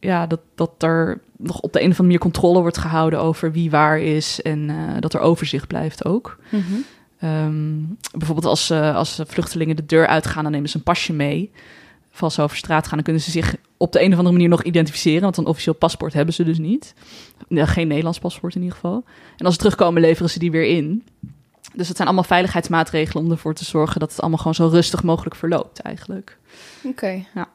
[0.00, 3.52] ja, dat, dat er nog op de een of andere manier controle wordt gehouden over
[3.52, 6.38] wie waar is en eh, dat er overzicht blijft ook.
[6.48, 6.62] Mhm.
[7.18, 7.78] Ehm,
[8.12, 11.50] bijvoorbeeld als, eh, als vluchtelingen de deur uitgaan, dan nemen ze een pasje mee.
[12.12, 14.32] Of als ze over straat gaan, dan kunnen ze zich op de een of andere
[14.32, 15.22] manier nog identificeren.
[15.22, 16.94] Want een officieel paspoort hebben ze dus niet.
[17.48, 19.04] Ja, geen Nederlands paspoort in ieder geval.
[19.36, 21.04] En als ze terugkomen, leveren ze die weer in.
[21.74, 25.02] Dus het zijn allemaal veiligheidsmaatregelen om ervoor te zorgen dat het allemaal gewoon zo rustig
[25.02, 26.38] mogelijk verloopt eigenlijk.
[26.84, 27.24] Oké.
[27.34, 27.48] Ja.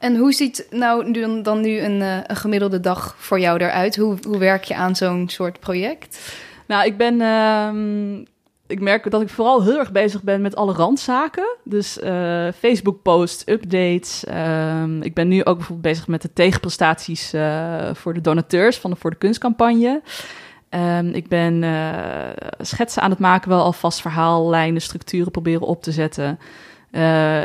[0.00, 3.96] En hoe ziet nou nu- dan, nu een, eh, een gemiddelde dag voor jou eruit?
[3.96, 6.34] Hoe, hoe werk je aan zo'n soort project?
[6.66, 7.20] Nou, ik ben.
[7.20, 8.18] ehm,
[8.66, 11.56] ik merk dat ik vooral heel erg bezig ben met alle randzaken.
[11.64, 14.24] Dus eh, Facebook-posts, updates.
[14.24, 18.90] Ehm, ik ben nu ook bijvoorbeeld bezig met de tegenprestaties eh, voor de donateurs van
[18.90, 20.02] de Voor de Kunstcampagne.
[20.68, 21.64] Ehm, ik ben
[22.60, 26.38] schetsen aan het maken, wel alvast verhaallijnen, structuren proberen op te zetten.
[26.90, 27.00] Eh,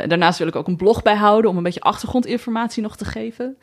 [0.06, 3.56] daarnaast wil ik ook een blog bijhouden om een beetje achtergrondinformatie nog te geven.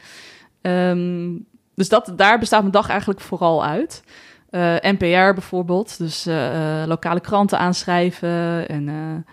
[0.62, 1.32] Ehm,
[1.76, 4.04] dus dat, daar bestaat mijn dag eigenlijk vooral uit.
[4.50, 9.26] Eh, NPR bijvoorbeeld, dus eh, lokale kranten aanschrijven en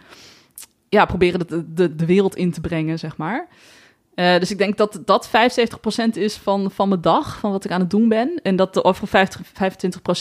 [0.89, 3.49] ja, proberen de, de, de wereld in te brengen, zeg maar.
[4.15, 5.31] Dus ik denk dat dat 75%
[6.13, 8.41] is van, van mijn dag, van wat ik aan het doen ben.
[8.43, 9.41] En dat de overige 50,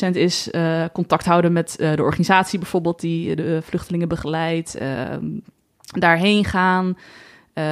[0.08, 0.50] 25% is
[0.94, 4.78] contact houden met de organisatie bijvoorbeeld die de vluchtelingen begeleidt.
[5.92, 6.98] Daarheen gaan,
[7.54, 7.64] eh,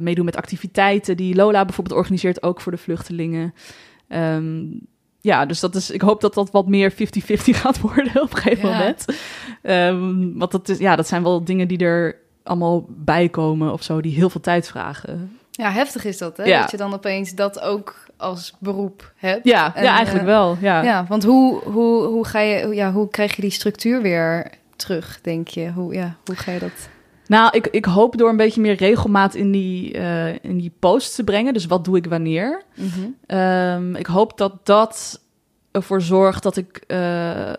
[0.00, 3.54] meedoen met activiteiten die Lola bijvoorbeeld organiseert, ook voor de vluchtelingen.
[4.08, 4.62] Ehm,
[5.20, 6.94] ja, dus dat is, ik hoop dat dat wat meer 50-50
[7.62, 8.78] gaat worden op een gegeven Ja.
[8.78, 9.04] moment.
[9.62, 13.82] Ehm, want dat, is, ja, dat zijn wel dingen die er allemaal bij komen of
[13.82, 15.38] zo, die heel veel tijd vragen.
[15.50, 16.44] Ja, heftig is dat, hè?
[16.44, 16.60] Ja.
[16.60, 19.44] Dat je dan opeens dat ook als beroep hebt.
[19.44, 20.56] Ja, En, ja eigenlijk eh, wel.
[20.60, 20.82] Ja.
[20.82, 25.20] Ja, want hoe, hoe, hoe, ga je, ja, hoe krijg je die structuur weer terug,
[25.22, 25.72] denk je?
[25.72, 26.88] Hoe, ja, hoe ga je dat...
[27.28, 31.14] Nou, ik, ik hoop door een beetje meer regelmaat in die, eh, in die posts
[31.14, 31.52] te brengen.
[31.52, 32.62] Dus wat doe ik wanneer?
[33.26, 35.20] Ehm, ik hoop dat dat
[35.70, 37.52] ervoor zorgt dat ik eh,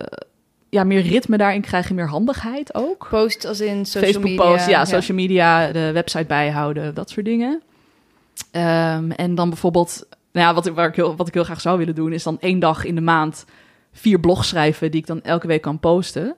[0.69, 3.07] ja, meer ritme daarin krijg en meer handigheid ook.
[3.09, 4.51] Post als in social Facebook media.
[4.51, 7.61] posts, ja, social media, de website bijhouden, dat soort dingen.
[8.51, 11.61] Ehm, en dan bijvoorbeeld, nou ja, wat ik, waar ik heel, wat ik heel graag
[11.61, 13.45] zou willen doen, is dan één dag in de maand
[13.91, 16.35] vier blogs schrijven die ik dan elke week kan posten.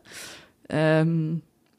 [0.66, 1.34] Ehm,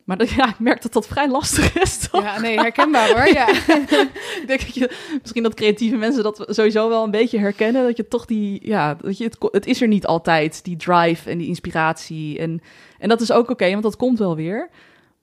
[0.05, 2.09] maar dat, ja, ik merk dat dat vrij lastig is.
[2.09, 2.23] Toch?
[2.23, 3.27] Ja, nee, herkenbaar hoor.
[3.27, 3.49] Ja.
[4.41, 7.85] Ik denk dat je misschien dat creatieve mensen dat sowieso wel een beetje herkennen.
[7.85, 11.31] Dat je toch die, ja, dat je het, het is er niet altijd, die drive
[11.31, 12.38] en die inspiratie.
[12.38, 12.62] En,
[12.99, 14.69] en dat is ook oké, want dat komt wel weer.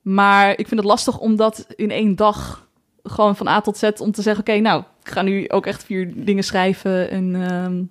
[0.02, 2.68] Maar ik vind het lastig om dat in één dag
[3.04, 5.84] gewoon van A tot Z om te zeggen: oké, nou, ik ga nu ook echt
[5.84, 7.84] vier dingen schrijven en, ehm,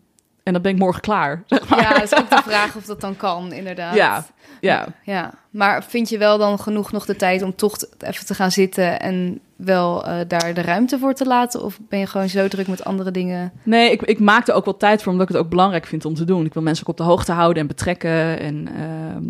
[0.49, 1.43] en dan ben ik morgen klaar.
[1.47, 1.81] Zeg maar.
[1.81, 3.95] ja, dat is ook de vraag of dat dan kan, inderdaad.
[3.95, 4.27] Ja,
[4.61, 4.87] ja.
[5.03, 5.35] ja.
[5.51, 9.01] Maar vind je wel dan genoeg nog de tijd om toch even te gaan zitten
[9.01, 11.65] en wel eh, daar de ruimte voor te laten?
[11.65, 13.53] Of ben je gewoon zo druk met andere dingen?
[13.63, 16.05] Nee, ik, ik maak er ook wel tijd voor, omdat ik het ook belangrijk vind
[16.05, 16.45] om te doen.
[16.45, 18.39] Ik wil mensen ook op de hoogte houden en betrekken.
[18.39, 19.25] En, ehm,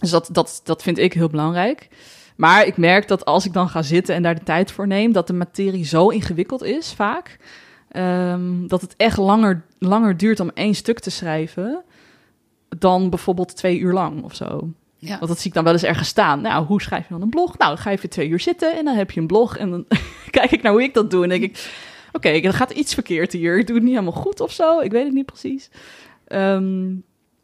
[0.00, 1.88] dus dat, dat, dat vind ik heel belangrijk.
[2.36, 5.12] Maar ik merk dat als ik dan ga zitten en daar de tijd voor neem,
[5.12, 7.38] dat de materie zo ingewikkeld is vaak.
[7.90, 11.82] Ehm, dat het echt langer, langer duurt om één stuk te schrijven
[12.78, 14.68] dan bijvoorbeeld twee uur lang of zo.
[14.96, 15.18] Ja.
[15.18, 16.40] Want dat zie ik dan wel eens ergens staan.
[16.40, 17.58] Nou, hoe schrijf je dan een blog?
[17.58, 19.56] Nou, dan ga je even twee uur zitten en dan heb je een blog.
[19.56, 19.84] En dan
[20.30, 21.70] kijk ik naar hoe ik dat doe en denk ik...
[22.12, 23.58] Oké, er gaat iets verkeerd hier.
[23.58, 24.80] Ik doe het niet helemaal goed of zo.
[24.80, 25.70] Ik weet het niet precies.
[26.26, 26.94] Ehm,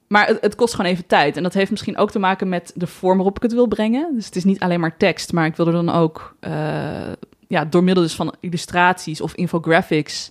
[0.07, 1.37] maar het, het kost gewoon even tijd.
[1.37, 4.15] En dat heeft misschien ook te maken met de vorm waarop ik het wil brengen.
[4.15, 6.37] Dus het is niet alleen maar tekst, maar ik wil er dan ook...
[6.41, 7.13] eh,
[7.49, 10.31] ja, door middel dus van illustraties of infographics...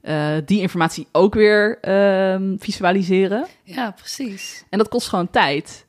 [0.00, 3.46] eh, die informatie ook weer ehm, visualiseren.
[3.62, 4.64] ja, precies.
[4.70, 5.86] En dat kost gewoon tijd.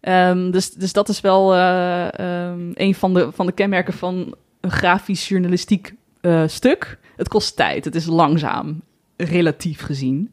[0.00, 4.70] Ehm, dus, dus dat is wel ehm, een van de, van de kenmerken van een
[4.70, 6.98] grafisch journalistiek eh, stuk.
[7.16, 7.84] Het kost tijd.
[7.84, 8.82] Het is langzaam,
[9.16, 10.32] relatief gezien.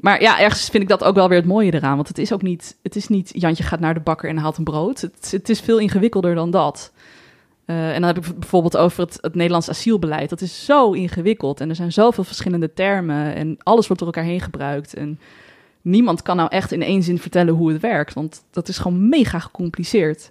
[0.00, 1.96] Maar ja, ergens vind ik dat ook wel weer het mooie eraan.
[1.96, 4.56] Want het is ook niet, het is niet Jantje gaat naar de bakker en haalt
[4.56, 5.00] een brood.
[5.00, 6.92] Het, het is veel ingewikkelder dan dat.
[7.70, 10.30] Eh, en dan heb ik bijvoorbeeld over het, het Nederlands asielbeleid.
[10.30, 14.30] Dat is zo ingewikkeld en er zijn zoveel verschillende termen en alles wordt door elkaar
[14.30, 14.94] heen gebruikt.
[14.94, 15.20] En
[15.82, 19.08] niemand kan nou echt in één zin vertellen hoe het werkt, want dat is gewoon
[19.08, 20.30] mega gecompliceerd.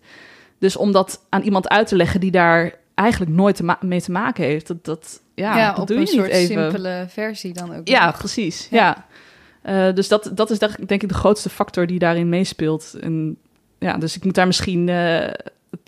[0.58, 4.12] Dus om dat aan iemand uit te leggen die daar eigenlijk nooit te mee te
[4.12, 6.62] maken heeft, dat, dat, ja, Ja, dat op doe een je niet soort even.
[6.62, 7.88] simpele versie dan ook.
[7.88, 8.18] Ja, nog.
[8.18, 8.68] precies.
[8.72, 8.78] Ja.
[8.78, 9.88] Ja.
[9.88, 12.96] Eh, dus dat, dat is denk denk ik de grootste factor die daarin meespeelt.
[13.02, 13.38] En
[13.80, 15.28] ja, dus ik moet daar misschien eh,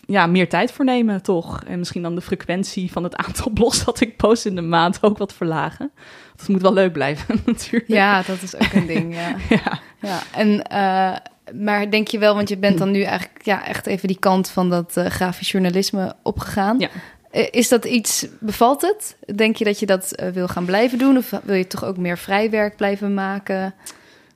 [0.06, 1.64] ja, meer tijd voor nemen, toch?
[1.64, 4.98] En misschien dan de frequentie van het aantal blogs dat ik post in de maand
[5.02, 5.92] ook wat verlagen.
[6.28, 7.88] Want het moet wel leuk blijven, natuurlijk.
[7.88, 9.36] Ja, dat is ook een ding, ja.
[9.56, 9.80] ja.
[10.02, 10.22] ja.
[10.34, 11.16] En, eh,
[11.62, 14.50] maar denk je wel, want je bent dan nu eigenlijk ja, echt even die kant
[14.50, 16.80] van dat eh, grafisch journalisme opgegaan.
[16.80, 16.90] Ja.
[17.32, 19.18] Eh, Is dat iets, bevalt het?
[19.36, 21.18] Denk je dat je dat wil gaan blijven doen?
[21.18, 23.74] Of wil je toch ook meer vrijwerk blijven maken?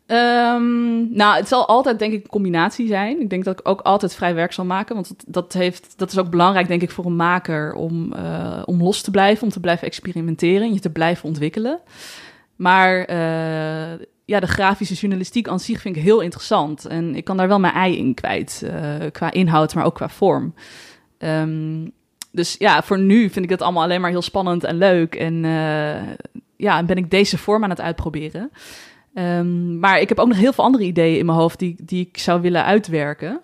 [0.05, 3.21] Ehm, nou, het zal altijd denk ik een combinatie zijn.
[3.21, 4.95] Ik denk dat ik ook altijd vrij werk zal maken.
[4.95, 8.83] Want dat, heeft, dat is ook belangrijk denk ik voor een maker om, eh, om
[8.83, 9.43] los te blijven.
[9.43, 11.79] Om te blijven experimenteren en je te blijven ontwikkelen.
[12.55, 16.85] Maar eh, ja, de grafische journalistiek aan zich vind ik heel interessant.
[16.85, 18.63] En ik kan daar wel mijn ei in kwijt.
[18.65, 20.53] eh, qua inhoud, maar ook qua vorm.
[21.17, 21.87] Ehm,
[22.31, 25.15] dus ja, voor nu vind ik dat allemaal alleen maar heel spannend en leuk.
[25.15, 25.43] En
[26.57, 28.51] ja, en ben ik deze vorm aan het uitproberen.
[29.15, 32.07] Ehm, maar ik heb ook nog heel veel andere ideeën in mijn hoofd die, die
[32.07, 33.39] ik zou willen uitwerken.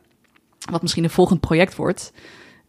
[0.72, 2.14] Wat misschien een volgend project wordt.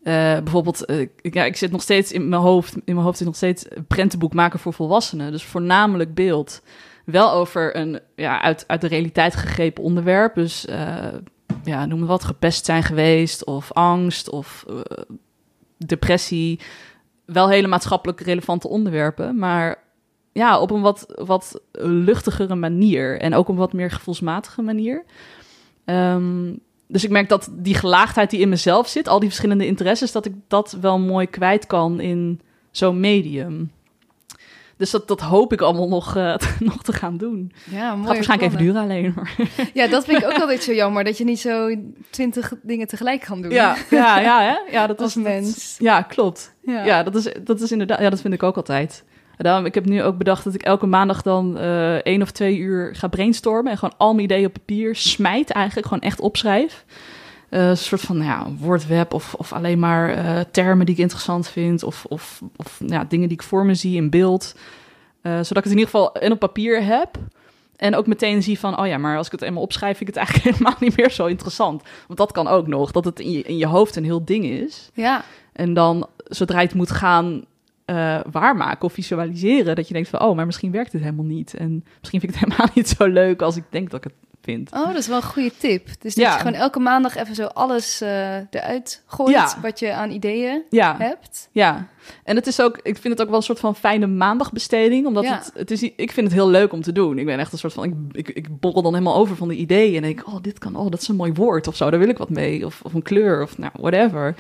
[0.03, 2.75] Eh, bijvoorbeeld, eh, ik- ja, ik zit nog steeds in mijn hoofd.
[2.75, 5.33] In mijn hoofd zit nog steeds een prentenboek maken voor volwassenen.
[5.33, 6.63] Dus voornamelijk beeld.
[7.05, 10.35] Wel over een ja, uit, uit de realiteit gegrepen onderwerp.
[10.35, 10.97] Dus eh,
[11.65, 13.45] ja, noem het wat, gepest zijn geweest.
[13.45, 14.65] Of angst of
[15.77, 16.61] depressie.
[17.25, 19.39] Wel hele maatschappelijk relevante onderwerpen.
[19.39, 19.82] Maar
[20.33, 23.21] ja, op een wat, wat luchtigere manier.
[23.21, 25.05] En ook op een wat meer gevoelsmatige manier.
[25.85, 26.53] Ehm,
[26.87, 30.25] dus ik merk dat die gelaagdheid die in mezelf zit, al die verschillende interesses, dat
[30.27, 32.41] ik dat wel mooi kwijt kan in
[32.71, 33.71] zo'n medium.
[34.77, 37.53] Dus dat, dat hoop ik allemaal nog, eh, nog te gaan doen.
[37.71, 38.07] Ja, mooi.
[38.07, 39.13] Gaat waarschijnlijk even duren alleen.
[39.17, 39.37] Maar.
[39.75, 41.69] Ja, dat vind ik ook altijd zo jammer, dat je niet zo
[42.11, 43.51] twintig dingen tegelijk kan doen.
[43.51, 44.73] Ja, ja, ja, hè?
[44.73, 45.77] ja, dat Als is dat- mens.
[45.79, 46.55] Ja, klopt.
[46.63, 46.85] Ja.
[46.85, 48.01] Ja, dat, is, dat is inderdaad.
[48.01, 49.05] Ja, dat vind ik ook altijd.
[49.37, 52.59] Daarom, ik heb nu ook bedacht dat ik elke maandag dan eh één of twee
[52.59, 53.73] uur ga brainstormen.
[53.73, 55.87] En gewoon al mijn ideeën op papier smijt eigenlijk.
[55.87, 56.85] Gewoon echt opschrijf.
[57.49, 61.49] eh, een soort van ja, woordweb of, of alleen maar eh, termen die ik interessant
[61.49, 64.55] vind of, of, of ja, dingen die ik voor me zie in beeld.
[65.23, 67.19] Zodat ik het in ieder geval en op papier heb.
[67.77, 70.15] En ook meteen zie van, oh ja, maar als ik het eenmaal opschrijf, vind ik
[70.15, 71.83] het eigenlijk helemaal niet meer zo interessant.
[72.07, 74.45] Want dat kan ook nog, dat het in je, in je hoofd een heel ding
[74.45, 74.91] is.
[74.95, 77.45] Ja, En dan, zodra je het moet gaan
[77.97, 81.55] eh, waarmaken of visualiseren, dat je denkt van, oh, maar misschien werkt het helemaal niet.
[81.55, 84.31] En misschien vind ik het helemaal niet zo leuk als ik denk dat ik het
[84.43, 84.73] vind.
[84.73, 85.87] oh, dat is wel een goede tip.
[85.87, 86.33] Dus dat Ja.
[86.33, 89.55] je gewoon elke maandag even zo alles eh, eruit gooit Ja.
[89.63, 91.49] wat je aan ideeën Ja, hebt.
[91.53, 91.87] ja.
[92.25, 95.29] En het is ook, ik vind het ook wel een soort van fijne maandagbesteding, omdat
[95.29, 97.19] het, het is, ik vind het heel leuk om te doen.
[97.19, 99.57] Ik ben echt een soort van, ik, ik, ik borrel dan helemaal over van de
[99.57, 101.99] ideeën en denk, oh, dit kan, oh, dat is een mooi woord of zo, daar
[102.01, 102.67] wil ik wat mee.
[102.67, 104.35] Of, of een kleur of nou, whatever.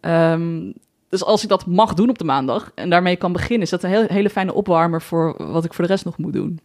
[0.00, 0.70] Ehm,
[1.18, 3.82] dus als ik dat mag doen op de maandag en daarmee kan beginnen, is dat
[3.82, 6.60] een heel, hele fijne opwarmer voor wat ik voor de rest nog moet doen.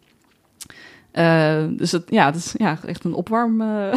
[1.11, 3.61] Eh, dus het, ja, het is ja, echt een opwarm,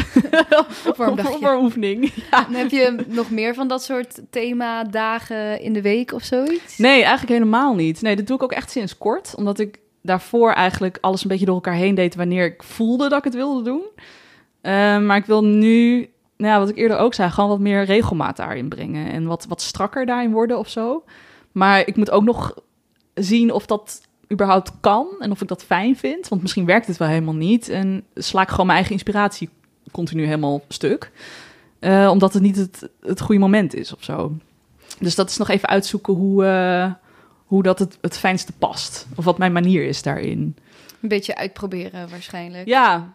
[0.88, 1.34] Opwarmdagje.
[1.34, 2.12] opwarmoefening.
[2.30, 2.46] Ja.
[2.46, 6.78] En heb je nog meer van dat soort themadagen in de week of zoiets?
[6.78, 8.02] Nee, eigenlijk helemaal niet.
[8.02, 9.34] Nee, dat doe ik ook echt sinds kort.
[9.36, 13.18] Omdat ik daarvoor eigenlijk alles een beetje door elkaar heen deed wanneer ik voelde dat
[13.18, 13.82] ik het wilde doen.
[14.60, 17.84] Eh, maar ik wil nu, nou ja, wat ik eerder ook zei, gewoon wat meer
[17.84, 19.12] regelmaat daarin brengen.
[19.12, 21.04] En wat, wat strakker daarin worden of zo.
[21.52, 22.54] Maar ik moet ook nog
[23.14, 24.00] zien of dat
[24.32, 26.28] überhaupt kan en of ik dat fijn vind.
[26.28, 27.68] Want misschien werkt het wel helemaal niet.
[27.68, 29.48] En sla ik gewoon mijn eigen inspiratie
[29.90, 31.10] continu helemaal stuk.
[31.78, 34.32] Eh, omdat het niet het, het goede moment is of zo.
[34.98, 36.92] Dus dat is nog even uitzoeken hoe, eh,
[37.44, 39.06] hoe dat het, het fijnste past.
[39.16, 40.56] Of wat mijn manier is daarin.
[41.00, 42.66] Een beetje uitproberen waarschijnlijk.
[42.66, 43.14] Ja,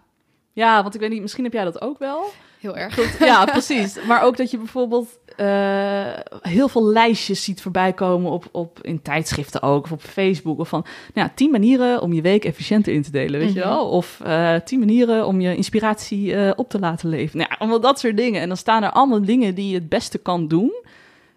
[0.54, 2.32] ja want ik weet niet, misschien heb jij dat ook wel.
[2.60, 2.94] Heel erg.
[2.94, 3.98] Goed, ja, precies.
[4.08, 6.08] Maar ook dat je bijvoorbeeld eh,
[6.42, 10.60] heel veel lijstjes ziet voorbij komen op, op, in tijdschriften ook, of op Facebook.
[10.60, 13.60] Of van, nou ja, tien manieren om je week efficiënter in te delen, weet je
[13.60, 13.68] Mhm.
[13.68, 13.90] wel?
[13.90, 17.38] Of eh, tien manieren om je inspiratie eh, op te laten leven.
[17.38, 18.42] Nou ja, allemaal dat soort dingen.
[18.42, 20.72] En dan staan er allemaal dingen die je het beste kan doen.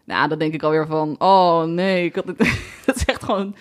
[0.04, 2.38] Nou, dan denk ik alweer van, oh nee, ik had het,
[2.86, 3.54] dat is echt gewoon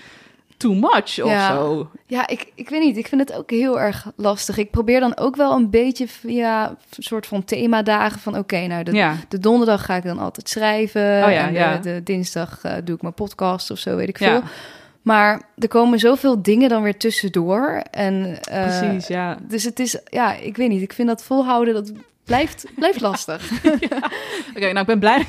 [0.61, 1.53] too much of Ja.
[1.53, 1.89] zo.
[2.05, 2.97] Ja, ik, ik weet niet.
[2.97, 4.57] Ik vind het ook heel erg lastig.
[4.57, 8.37] Ik probeer dan ook wel een beetje via een soort van themadagen van...
[8.37, 11.01] oké, nou, de, Ja, de donderdag ga ik dan altijd schrijven.
[11.01, 11.77] Oh ja, en de, ja.
[11.77, 14.41] de dinsdag eh, doe ik mijn podcast of zo, weet ik veel.
[15.01, 17.83] Maar er komen zoveel dingen dan weer tussendoor.
[17.91, 19.37] En, eh, precies, ja.
[19.47, 20.81] Dus het is, ja, ik weet niet.
[20.81, 21.91] Ik vind dat volhouden, dat
[22.31, 23.51] blijft, blijft lastig.
[24.55, 25.25] Oké, nou ik ben blij.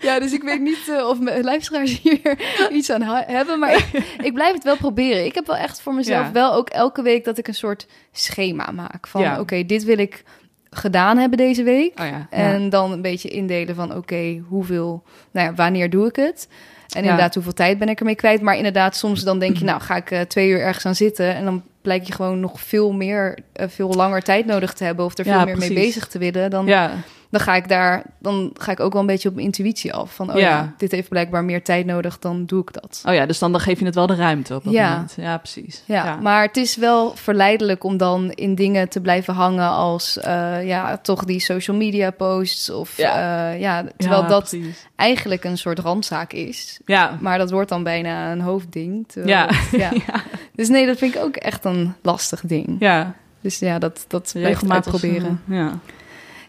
[0.00, 2.38] ja, dus ik weet niet eh, of mijn luisteraars hier
[2.76, 3.58] iets aan hebben.
[3.58, 3.86] Maar ik,
[4.22, 5.24] ik blijf het wel proberen.
[5.24, 6.32] Ik heb wel echt voor mezelf Ja.
[6.32, 9.06] wel ook elke week dat ik een soort schema maak.
[9.06, 9.40] Van Ja.
[9.40, 10.22] oké, dit wil ik
[10.70, 12.00] gedaan hebben deze week.
[12.00, 12.26] Oh ja, ja.
[12.30, 16.48] En dan een beetje indelen van oké, hoeveel, nou ja, wanneer doe ik het?
[16.88, 17.10] En Ja.
[17.10, 18.40] inderdaad, hoeveel tijd ben ik ermee kwijt?
[18.40, 21.34] Maar inderdaad, soms dan denk je, nou ga ik eh, twee uur ergens aan zitten.
[21.34, 25.04] En dan blijkt je gewoon nog veel meer, eh, veel langer tijd nodig te hebben.
[25.04, 26.50] Of er Ja, veel meer mee bezig te willen.
[26.50, 26.90] Dan, ja,
[27.30, 30.14] dan ga ik daar, dan ga ik ook wel een beetje op mijn intuïtie af.
[30.14, 30.48] Van, oh ja.
[30.48, 30.74] Ja.
[30.76, 33.02] dit heeft blijkbaar meer tijd nodig, dan doe ik dat.
[33.08, 34.90] Oh ja, dus dan, dan geef je het wel de ruimte op dat Ja.
[34.90, 35.14] moment.
[35.16, 35.82] Ja, precies.
[35.86, 40.66] Ja, maar het is wel verleidelijk om dan in dingen te blijven hangen als eh,
[40.66, 42.70] ja, toch die social media posts.
[42.70, 43.18] Of Ja.
[43.18, 44.86] ja, ja terwijl dat precies.
[44.96, 46.80] eigenlijk een soort randzaak is.
[46.84, 49.08] Ja, Maar dat wordt dan bijna een hoofdding.
[49.08, 49.90] terwijl ja.
[50.54, 52.76] Dus nee, dat vind ik ook echt een lastig ding.
[52.78, 53.14] ja.
[53.40, 55.40] Dus ja, dat, dat Regelmatig uitproberen.
[55.48, 55.78] eh, ja.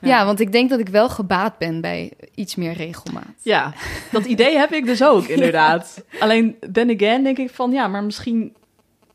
[0.01, 0.25] Ja.
[0.25, 3.33] want ik denk dat ik wel gebaat ben bij iets meer regelmaat.
[3.41, 3.73] ja,
[4.11, 6.03] dat idee heb ik dus ook, inderdaad.
[6.19, 8.53] Alleen, then again, denk ik van, ja, maar misschien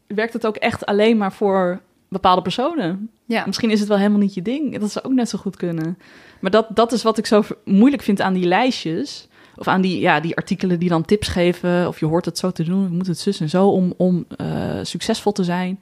[0.07, 3.11] werkt het ook echt alleen maar voor bepaalde personen.
[3.27, 4.79] Ja, Misschien is het wel helemaal niet je ding.
[4.79, 5.99] Dat zou ook net zo goed kunnen.
[6.41, 9.29] Maar dat, dat is wat ik zo moeilijk vind aan die lijstjes.
[9.57, 11.89] Of aan die, ja, die artikelen die dan tips geven.
[11.89, 12.83] Of je hoort het zo te doen.
[12.83, 15.81] Je moet het zus en zo om, om eh, succesvol te zijn.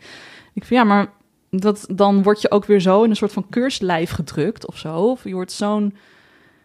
[0.53, 1.13] Ik vind ja, maar
[1.61, 4.97] dat, dan word je ook weer zo in een soort van keurslijf gedrukt of zo.
[4.97, 5.95] Of je wordt zo'n.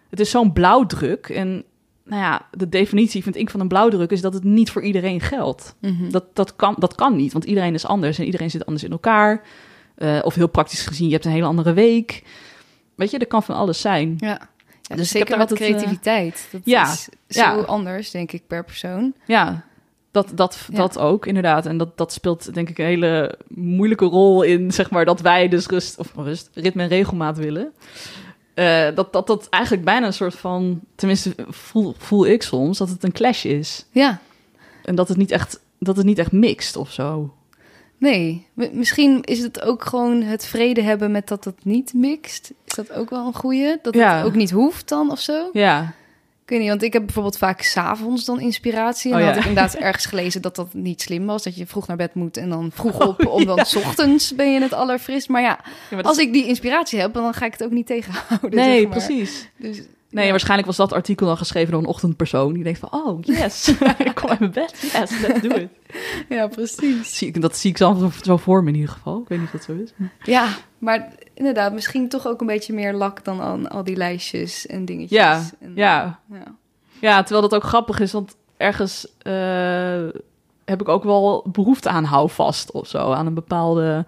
[0.09, 1.29] Het is zo'n blauwdruk.
[1.29, 1.63] En
[2.03, 5.21] nou ja, de definitie vind ik van een blauwdruk is dat het niet voor iedereen
[5.21, 5.75] geldt.
[5.81, 6.09] Mhm.
[6.09, 8.91] Dat, dat, kan, dat kan niet, want iedereen is anders en iedereen zit anders in
[8.91, 9.41] elkaar.
[9.95, 12.23] Eh, of heel praktisch gezien, je hebt een hele andere week.
[12.95, 14.15] Weet je, er kan van alles zijn.
[14.19, 14.27] ja.
[14.27, 16.47] ja Dus dus ik heb zeker altijd, eh, creativiteit.
[16.51, 17.55] Dat ja, is zo ja.
[17.55, 19.13] anders, denk ik, per persoon.
[19.25, 19.65] Ja,
[20.23, 20.77] dat, dat, Ja.
[20.77, 21.65] dat ook inderdaad.
[21.65, 25.47] En dat, dat speelt denk ik een hele moeilijke rol in, zeg maar, dat wij
[25.47, 27.71] dus rust, of rust, ritme en regelmaat willen.
[28.53, 32.89] Eh, dat, dat dat eigenlijk bijna een soort van, tenminste voel, voel ik soms, dat
[32.89, 33.85] het een clash is.
[33.91, 34.19] Ja,
[34.83, 37.33] En dat het niet echt, dat het niet echt mixt of zo.
[37.97, 38.47] nee.
[38.71, 42.51] Misschien is het ook gewoon het vrede hebben met dat het niet mixt.
[42.65, 43.75] Is dat ook wel een goeie?
[43.81, 44.17] Dat Ja.
[44.17, 45.49] het ook niet hoeft dan of zo?
[45.53, 45.93] Ja,
[46.47, 49.11] Ik weet niet, want ik heb bijvoorbeeld vaak s'avonds dan inspiratie.
[49.11, 49.35] En Oh, dan ja.
[49.35, 51.43] had ik inderdaad ergens gelezen dat dat niet slim was.
[51.43, 54.53] Dat je vroeg naar bed moet en dan vroeg op, om dan 's ochtends ben
[54.53, 55.29] je het allerfrist.
[55.29, 57.63] Maar ja, Ja, maar dat als is- ik die inspiratie heb, dan ga ik het
[57.63, 58.55] ook niet tegenhouden.
[58.59, 58.97] nee, zeg maar.
[58.97, 59.49] precies.
[59.57, 59.81] Dus,
[60.17, 62.53] Nee, waarschijnlijk was dat artikel dan geschreven door een ochtendpersoon.
[62.53, 64.89] Die denkt van, oh, yes, ik kom uit mijn bed.
[64.93, 65.69] Yes, let's do it.
[66.29, 67.17] Ja, precies.
[67.17, 69.21] Zie dat zie ik zo, zo voor me in ieder geval.
[69.21, 69.93] Ik weet niet of dat zo is.
[70.23, 70.47] Ja,
[70.77, 74.85] maar inderdaad, misschien toch ook een beetje meer lak dan aan al die lijstjes en
[74.85, 75.17] dingetjes.
[75.19, 76.19] Ja, En, ja.
[76.31, 76.43] ja.
[77.01, 80.05] Ja, terwijl dat ook grappig is, want ergens eh,
[80.65, 83.11] heb ik ook wel behoefte aan houvast of zo.
[83.11, 84.05] Aan een bepaalde,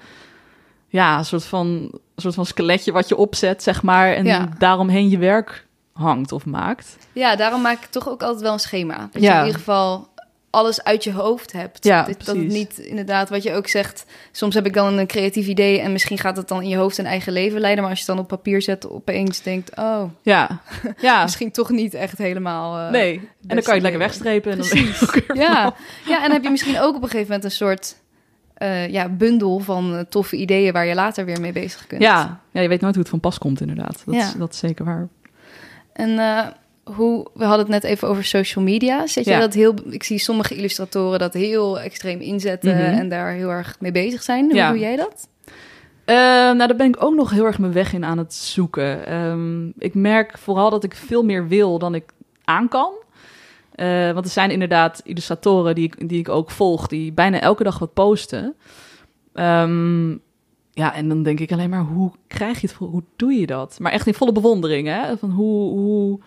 [0.87, 4.13] ja, soort van, soort van skeletje wat je opzet, zeg maar.
[4.13, 4.49] En Ja.
[4.57, 5.67] daaromheen je werk
[5.99, 6.97] hangt of maakt.
[7.13, 9.09] Ja, daarom maak ik toch ook altijd wel een schema.
[9.11, 9.33] Dat Ja.
[9.33, 10.07] je in ieder geval
[10.51, 11.83] alles uit je hoofd hebt.
[11.83, 12.53] Ja, dat, dat het precies.
[12.53, 14.05] niet inderdaad, wat je ook zegt.
[14.31, 16.97] Soms heb ik dan een creatief idee en misschien gaat het dan in je hoofd
[16.97, 17.81] een eigen leven leiden.
[17.81, 20.59] Maar als je het dan op papier zet, opeens denkt, oh, Ja,
[21.01, 21.21] ja.
[21.21, 22.77] misschien toch niet echt helemaal.
[22.85, 23.13] eh, nee.
[23.47, 24.51] En dan kan je het lekker wegstrepen.
[24.51, 24.99] En Precies.
[25.33, 25.73] Ja.
[26.05, 27.95] ja, en dan heb je misschien ook op een gegeven moment een soort
[28.53, 32.01] eh, ja, bundel van eh, toffe ideeën waar je later weer mee bezig kunt.
[32.01, 34.01] Ja, ja, je weet nooit hoe het van pas komt, inderdaad.
[34.05, 34.37] Dat, is, Ja.
[34.37, 35.07] dat is zeker waar.
[35.99, 36.47] En eh,
[36.95, 39.07] hoe, we hadden het net even over social media.
[39.07, 39.39] Zet je Ja.
[39.39, 42.97] dat heel, ik zie sommige illustratoren dat heel extreem inzetten Mhm.
[42.99, 44.45] en daar heel erg mee bezig zijn.
[44.45, 44.69] Hoe Ja.
[44.69, 45.27] doe jij dat?
[46.05, 49.05] Eh, nou, daar ben ik ook nog heel erg mijn weg in aan het zoeken.
[49.05, 52.03] Ehm, ik merk vooral dat ik veel meer wil dan ik
[52.43, 52.91] aan kan.
[53.75, 57.63] Eh, want er zijn inderdaad illustratoren die ik, die ik ook volg, die bijna elke
[57.63, 58.55] dag wat posten.
[59.33, 60.15] Ehm,
[60.79, 62.75] ja, en dan denk ik alleen maar, hoe krijg je het?
[62.75, 63.79] Hoe doe je dat?
[63.79, 65.17] Maar echt in volle bewondering, hè?
[65.17, 66.19] Van hoe, hoe...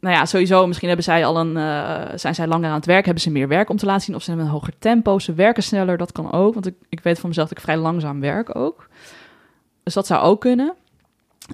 [0.00, 3.04] Nou ja, sowieso, misschien hebben zij al een, eh, zijn zij langer aan het werk,
[3.04, 5.34] hebben ze meer werk om te laten zien, of ze hebben een hoger tempo, ze
[5.34, 6.54] werken sneller, dat kan ook.
[6.54, 8.88] Want ik, ik weet van mezelf dat ik vrij langzaam werk ook.
[9.82, 10.74] Dus dat zou ook kunnen.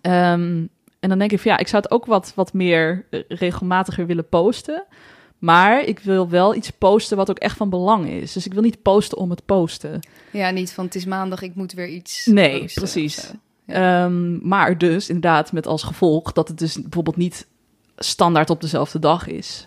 [0.00, 0.66] Ehm,
[1.00, 4.28] en dan denk ik van ja, ik zou het ook wat, wat meer regelmatiger willen
[4.28, 4.84] posten.
[5.40, 8.32] Maar ik wil wel iets posten wat ook echt van belang is.
[8.32, 10.00] Dus ik wil niet posten om het posten.
[10.30, 12.26] Ja, niet van het is maandag, ik moet weer iets.
[12.26, 13.32] Nee, posten precies.
[13.66, 17.46] Ehm, maar dus inderdaad met als gevolg dat het dus bijvoorbeeld niet
[17.96, 19.66] standaard op dezelfde dag is.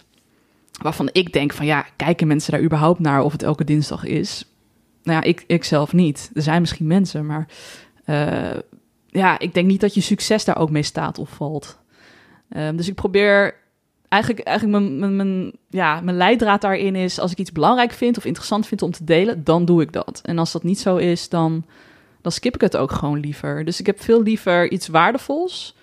[0.82, 4.46] Waarvan ik denk van ja, kijken mensen daar überhaupt naar of het elke dinsdag is?
[5.04, 6.32] Nou ja, ik, ik zelf niet.
[6.34, 7.48] Er zijn misschien mensen, maar
[8.06, 8.60] eh,
[9.10, 11.80] ja, ik denk niet dat je succes daar ook mee staat of valt.
[12.50, 13.56] Ehm, dus ik probeer
[14.14, 17.20] eigenlijk, eigenlijk mijn, mijn, ja, mijn leidraad daarin is...
[17.20, 20.20] als ik iets belangrijk vind of interessant vind om te delen, dan doe ik dat.
[20.24, 21.66] En als dat niet zo is, dan,
[22.22, 23.66] dan skip ik het ook gewoon liever.
[23.66, 25.76] Dus ik heb veel liever iets waardevols...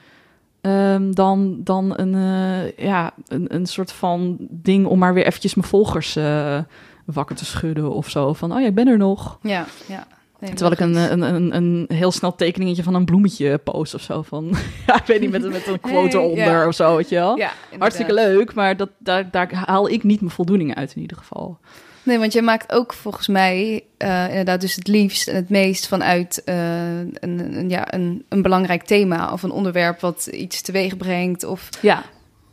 [0.61, 5.55] ehm, dan, dan een, eh, ja, een, een soort van ding om maar weer eventjes
[5.55, 6.59] mijn volgers eh,
[7.05, 8.33] wakker te schudden of zo.
[8.33, 9.39] Van, oh ja, ik ben er nog.
[9.43, 10.07] Ja, ja.
[10.41, 14.01] Nee, Terwijl ik een, een, een, een heel snel tekeningetje van een bloemetje post of
[14.01, 14.23] zo.
[14.23, 14.55] Van,
[14.87, 17.37] ja, ik weet niet, met, met een quote Nee, eronder of zo, weet je wel.
[17.37, 21.17] Ja, Hartstikke leuk, maar dat, daar, daar haal ik niet mijn voldoening uit in ieder
[21.17, 21.59] geval.
[22.03, 25.89] Nee, want je maakt ook volgens mij eh, inderdaad dus het liefst en het meest
[25.89, 30.97] vanuit eh, een, een, ja, een, een belangrijk thema of een onderwerp wat iets teweeg
[30.97, 31.45] brengt.
[31.45, 32.05] Of Ja,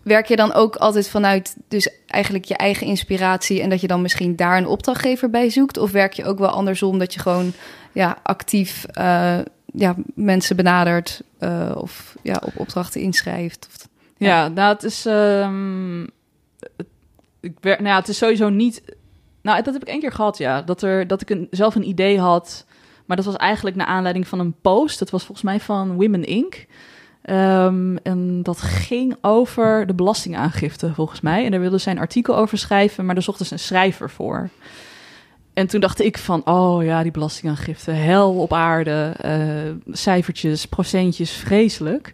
[0.08, 4.01] werk je dan ook altijd vanuit dus eigenlijk je eigen inspiratie en dat je dan
[4.01, 5.78] misschien daar een opdrachtgever bij zoekt?
[5.78, 7.53] Of werk je ook wel andersom dat je gewoon
[7.91, 13.68] ja, actief eh, ja, mensen benadert eh, of ja, op opdrachten inschrijft?
[13.70, 13.88] Of,
[14.18, 14.47] ja.
[14.47, 15.05] nou het is...
[15.05, 16.03] ehm,
[17.39, 18.82] ik wer, nou het is sowieso niet...
[19.41, 20.62] Nou, dat heb ik één keer gehad, ja.
[20.62, 22.66] Dat, er, dat ik een, zelf een idee had...
[23.08, 24.99] Maar dat was eigenlijk naar aanleiding van een post.
[24.99, 26.66] Dat was volgens mij van Women Inc.
[27.28, 31.46] Ehm, en dat ging over de belastingaangifte, volgens mij.
[31.46, 34.50] En daar wilde zij een artikel over schrijven, maar daar zochten ze een schrijver voor.
[35.54, 41.32] En toen dacht ik van, oh ja, die belastingaangifte, hel op aarde, eh, cijfertjes, procentjes,
[41.32, 42.14] vreselijk.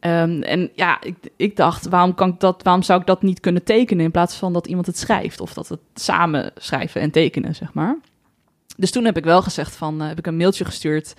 [0.00, 3.40] Ehm, en ja, ik, ik dacht, waarom, kan ik dat, waarom zou ik dat niet
[3.40, 5.40] kunnen tekenen in plaats van dat iemand het schrijft?
[5.40, 7.98] Of dat het samen schrijven en tekenen, zeg maar.
[8.76, 11.14] Dus toen heb ik wel gezegd van, eh, heb ik een mailtje gestuurd.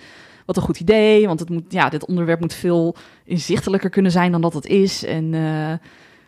[0.56, 2.94] Een goed idee, want het moet, ja, dit onderwerp moet veel
[3.24, 5.04] inzichtelijker kunnen zijn dan dat het is.
[5.04, 5.72] En eh,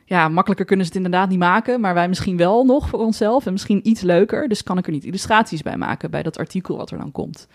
[0.04, 3.46] ja, makkelijker kunnen ze het inderdaad niet maken, maar wij misschien wel nog voor onszelf
[3.46, 4.48] en misschien iets leuker.
[4.48, 7.48] Dus kan ik er niet illustraties bij maken bij dat artikel wat er dan komt.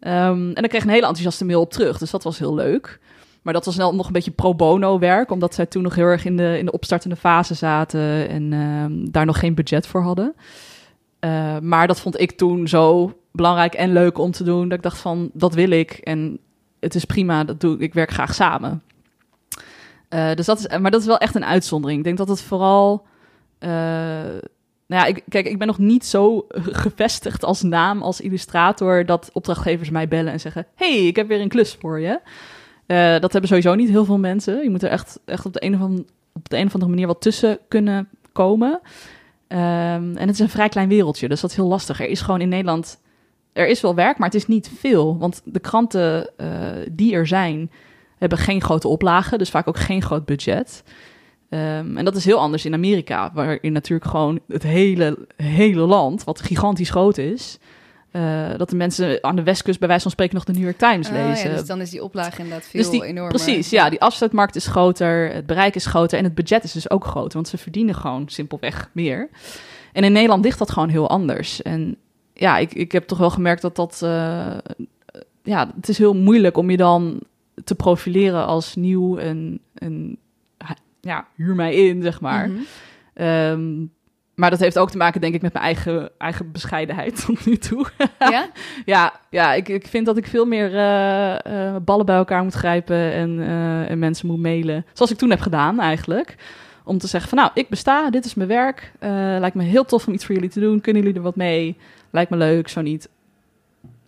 [0.00, 3.00] Ehm, en dan kreeg een hele enthousiaste mail op terug, dus dat was heel leuk.
[3.42, 6.24] Maar dat was nog een beetje pro bono werk, omdat zij toen nog heel erg
[6.24, 10.34] in de, in de opstartende fase zaten en ehm, daar nog geen budget voor hadden.
[11.18, 14.84] Eh, maar dat vond ik toen zo belangrijk en leuk om te doen, dat ik
[14.84, 16.38] dacht van, dat wil ik en
[16.80, 18.82] het is prima, dat doe ik, ik werk graag samen.
[20.08, 21.98] Eh, dus dat is, maar dat is wel echt een uitzondering.
[21.98, 23.06] Ik denk dat het vooral,
[23.58, 23.70] eh,
[24.86, 29.30] nou ja, ik, kijk, ik ben nog niet zo gevestigd als naam, als illustrator, dat
[29.32, 32.20] opdrachtgevers mij bellen en zeggen, hey, ik heb weer een klus voor je.
[32.86, 34.62] Eh, dat hebben sowieso niet heel veel mensen.
[34.62, 36.04] Je moet er echt, echt op de een of andere
[36.36, 38.80] op de of andere manier wat tussen kunnen komen.
[39.48, 42.00] Ehm, en het is een vrij klein wereldje, dus dat is heel lastig.
[42.00, 43.00] Er is gewoon in Nederland,
[43.56, 45.18] er is wel werk, maar het is niet veel.
[45.18, 46.48] Want de kranten uh,
[46.92, 47.70] die er zijn,
[48.18, 50.82] hebben geen grote oplagen, dus vaak ook geen groot budget.
[51.50, 56.24] Um, en dat is heel anders in Amerika, waarin natuurlijk gewoon het hele, hele land,
[56.24, 57.58] wat gigantisch groot is,
[58.12, 60.78] uh, dat de mensen aan de westkust bij wijze van spreken nog de New York
[60.78, 61.46] Times lezen.
[61.46, 63.34] Oh, ja, dus dan is die oplage inderdaad veel dus die, enormer.
[63.34, 63.90] Precies, ja.
[63.90, 67.32] Die afzetmarkt is groter, het bereik is groter en het budget is dus ook groter,
[67.32, 69.28] want ze verdienen gewoon simpelweg meer.
[69.92, 71.62] En in Nederland ligt dat gewoon heel anders.
[71.62, 71.96] En
[72.36, 74.00] ja, ik, ik heb toch wel gemerkt dat dat...
[74.04, 74.56] Uh,
[75.42, 77.20] ja, het is heel moeilijk om je dan
[77.64, 80.18] te profileren als nieuw en, en
[81.00, 82.48] ja, huur mij in, zeg maar.
[82.48, 82.56] Mm
[83.14, 83.26] -hmm.
[83.26, 83.94] um,
[84.34, 87.56] maar dat heeft ook te maken, denk ik, met mijn eigen, eigen bescheidenheid tot nu
[87.56, 87.86] toe.
[88.18, 88.50] Ja?
[88.84, 92.54] ja, ja ik, ik vind dat ik veel meer uh, uh, ballen bij elkaar moet
[92.54, 94.86] grijpen en, uh, en mensen moet mailen.
[94.92, 96.36] Zoals ik toen heb gedaan, eigenlijk.
[96.84, 98.92] Om te zeggen van, nou, ik besta, dit is mijn werk.
[99.40, 100.80] lijkt me heel tof om iets voor jullie te doen.
[100.80, 101.76] Kunnen jullie er wat mee?
[102.10, 103.08] Lijkt me leuk, zo niet.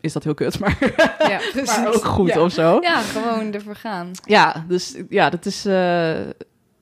[0.00, 0.78] Is dat heel kut, maar,
[1.18, 2.40] ja, maar ook goed ja.
[2.40, 2.78] of zo.
[2.80, 4.10] Ja, gewoon ervoor gaan.
[4.24, 5.64] Ja, dus ja, dat is...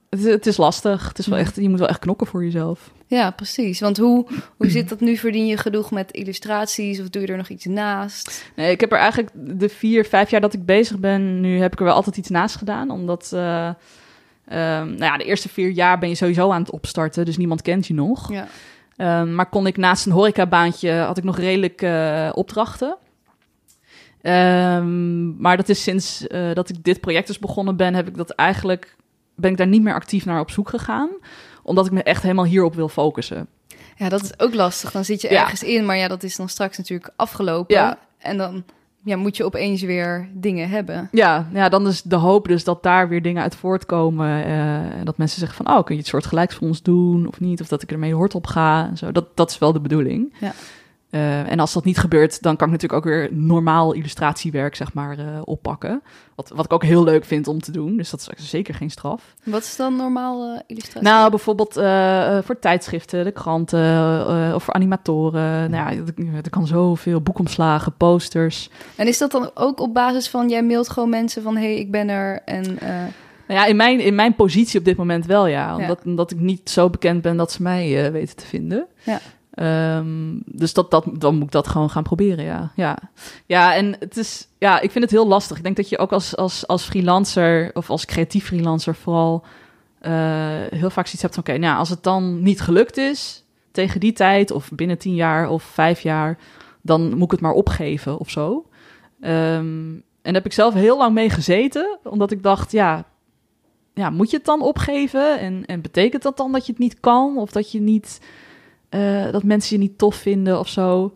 [0.08, 1.08] Het, het, is lastig.
[1.08, 2.90] Het is wel echt, je moet wel echt knokken voor jezelf.
[3.06, 3.80] Ja, precies.
[3.80, 5.16] Want hoe, hoe zit dat nu?
[5.16, 8.44] Verdien je genoeg met illustraties of doe je er nog iets naast?
[8.56, 11.72] Nee, ik heb er eigenlijk de vier, vijf jaar dat ik bezig ben, nu heb
[11.72, 12.90] ik er wel altijd iets naast gedaan.
[12.90, 13.74] Omdat, uh, um,
[14.88, 17.86] nou ja, de eerste vier jaar ben je sowieso aan het opstarten, dus niemand kent
[17.86, 18.32] je nog.
[18.32, 18.48] Ja.
[18.96, 22.96] Um, maar kon ik naast een horecabaantje, had ik nog redelijk uh, opdrachten.
[24.22, 28.16] Um, maar dat is sinds uh, dat ik dit project dus begonnen ben, heb ik
[28.16, 28.96] dat eigenlijk,
[29.34, 31.08] ben ik daar niet meer actief naar op zoek gegaan
[31.62, 33.48] omdat ik me echt helemaal hierop wil focussen.
[33.96, 34.90] Ja, dat is ook lastig.
[34.90, 35.40] Dan zit je Ja.
[35.42, 37.74] ergens in, maar ja, dat is dan straks natuurlijk afgelopen.
[37.74, 37.98] Ja.
[38.18, 38.64] En dan
[39.06, 41.08] ja, moet je opeens weer dingen hebben.
[41.12, 44.44] Ja, ja, dan is de hoop dus dat daar weer dingen uit voortkomen.
[44.44, 47.40] eh, dat mensen zeggen van, oh, kun je het soort gelijks voor ons doen of
[47.40, 47.60] niet?
[47.60, 48.88] Of dat ik ermee hard op ga.
[48.88, 49.12] En zo.
[49.12, 50.34] Dat, dat is wel de bedoeling.
[50.40, 50.52] Ja.
[51.10, 54.92] Eh, en als dat niet gebeurt, dan kan ik natuurlijk ook weer normaal illustratiewerk, zeg
[54.92, 56.02] maar, eh, oppakken.
[56.34, 57.96] Wat, wat ik ook heel leuk vind om te doen.
[57.96, 59.34] Dus dat is zeker geen straf.
[59.44, 61.08] Wat is dan normaal eh, illustratie?
[61.08, 61.72] Nou, bijvoorbeeld
[62.44, 65.70] voor tijdschriften, de kranten of voor animatoren.
[65.70, 66.02] Nou ja,
[66.42, 68.70] er- kan zoveel boekomslagen, posters.
[68.96, 71.76] En is dat dan ook op basis van, jij mailt gewoon mensen van, hé, hey,
[71.78, 72.78] ik ben er en...
[73.48, 75.66] Nou ja, in mijn, in mijn positie op dit moment wel, ja.
[75.66, 75.76] Ja.
[75.76, 78.86] Omdat, omdat ik niet zo bekend ben dat ze mij weten te vinden.
[79.02, 79.20] Ja.
[79.56, 82.72] Ehm, dus dat, dat, dan moet ik dat gewoon gaan proberen, ja.
[82.74, 82.98] Ja,
[83.46, 85.56] ja en het is, ja, ik vind het heel lastig.
[85.56, 89.44] Ik denk dat je ook als, als, als freelancer of als creatief freelancer vooral
[89.98, 90.12] eh,
[90.70, 91.42] heel vaak zoiets hebt van...
[91.48, 95.48] oké, nou, als het dan niet gelukt is tegen die tijd of binnen tien jaar
[95.48, 96.38] of vijf jaar...
[96.82, 98.66] dan moet ik het maar opgeven of zo.
[99.20, 103.04] Ehm, en daar heb ik zelf heel lang mee gezeten, omdat ik dacht, ja,
[103.94, 105.38] ja, moet je het dan opgeven?
[105.38, 107.36] En, en betekent dat dan dat je het niet kan?
[107.36, 108.20] Of dat je niet,
[108.88, 111.14] eh, dat mensen je niet tof vinden of zo?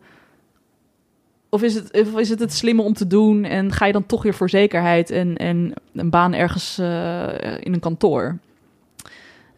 [1.49, 4.23] Of is het, is het het slimme om te doen en ga je dan toch
[4.23, 7.29] weer voor zekerheid en, en een baan ergens eh,
[7.61, 8.39] in een kantoor?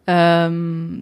[0.03, 0.99] Ehm,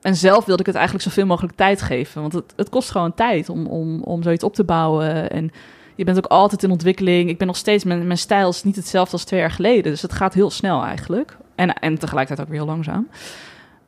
[0.00, 3.14] en zelf wilde ik het eigenlijk zoveel mogelijk tijd geven, want het, het kost gewoon
[3.14, 5.30] tijd om, om, om zoiets op te bouwen.
[5.30, 5.50] En
[5.94, 7.28] je bent ook altijd in ontwikkeling.
[7.28, 9.92] Ik ben nog steeds, mijn, mijn stijl is niet hetzelfde als twee jaar geleden.
[9.92, 11.36] Dus het gaat heel snel eigenlijk.
[11.54, 13.08] En, en tegelijkertijd ook weer heel langzaam.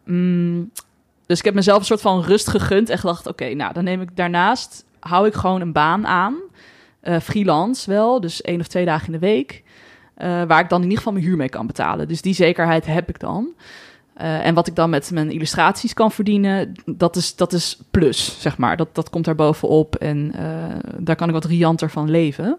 [0.04, 0.70] Mm,
[1.28, 3.26] dus ik heb mezelf een soort van rust gegund en gedacht...
[3.26, 4.84] oké, nou, dan neem ik daarnaast...
[5.00, 6.36] hou ik gewoon een baan aan.
[7.00, 9.62] Eh, freelance wel, dus één of twee dagen in de week.
[10.14, 12.08] eh, waar ik dan in ieder geval mijn huur mee kan betalen.
[12.08, 13.48] Dus die zekerheid heb ik dan.
[14.14, 18.40] Eh, en wat ik dan met mijn illustraties kan verdienen, dat is, dat is plus,
[18.40, 18.76] zeg maar.
[18.76, 20.32] Dat, dat komt daar bovenop en
[20.98, 22.58] daar kan ik wat rianter van leven.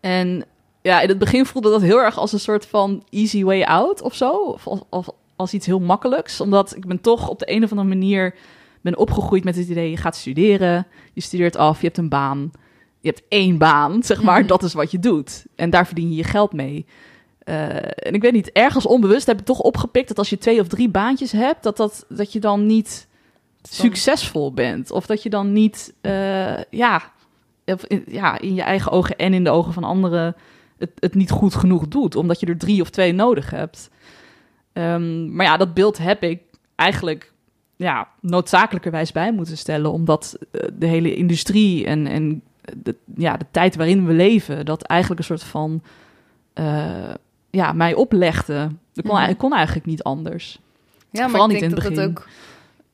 [0.00, 0.44] En
[0.82, 4.02] ja, in het begin voelde dat heel erg als een soort van easy way out
[4.02, 4.30] of zo.
[4.30, 5.06] Of als,
[5.40, 6.40] als, iets heel makkelijks.
[6.40, 8.34] Omdat ik ben toch op de een of andere manier
[8.80, 9.90] ben opgegroeid met het idee...
[9.90, 12.50] je gaat studeren, je studeert af, je hebt een baan.
[13.00, 14.38] Je hebt één baan, zeg maar.
[14.38, 14.48] Mhm.
[14.48, 15.44] Dat is wat je doet.
[15.54, 16.86] En daar verdien je je geld mee.
[17.38, 20.08] Eh, en ik weet niet, ergens onbewust heb ik toch opgepikt...
[20.08, 21.62] dat als je twee of drie baantjes hebt...
[21.62, 23.08] dat, dat, dat je dan niet
[23.62, 24.90] succesvol bent.
[24.90, 27.12] Of dat je dan niet, eh, ja,
[27.64, 30.36] of in, ja, in je eigen ogen en in de ogen van anderen
[30.78, 33.90] het, het niet goed genoeg doet, omdat je er drie of twee nodig hebt.
[34.80, 36.40] Ehm, maar ja, dat beeld heb ik
[36.76, 37.32] eigenlijk
[37.76, 42.42] ja, noodzakelijkerwijs bij moeten stellen, omdat eh, de hele industrie en, en
[42.76, 45.82] de, ja, de tijd waarin we leven, dat eigenlijk een soort van
[46.52, 47.14] eh,
[47.50, 48.68] ja, mij oplegde.
[48.94, 49.30] Ik kon, Mhm.
[49.30, 50.58] ik kon eigenlijk niet anders.
[51.10, 52.28] Ja, maar ik denk in het dat dat ook...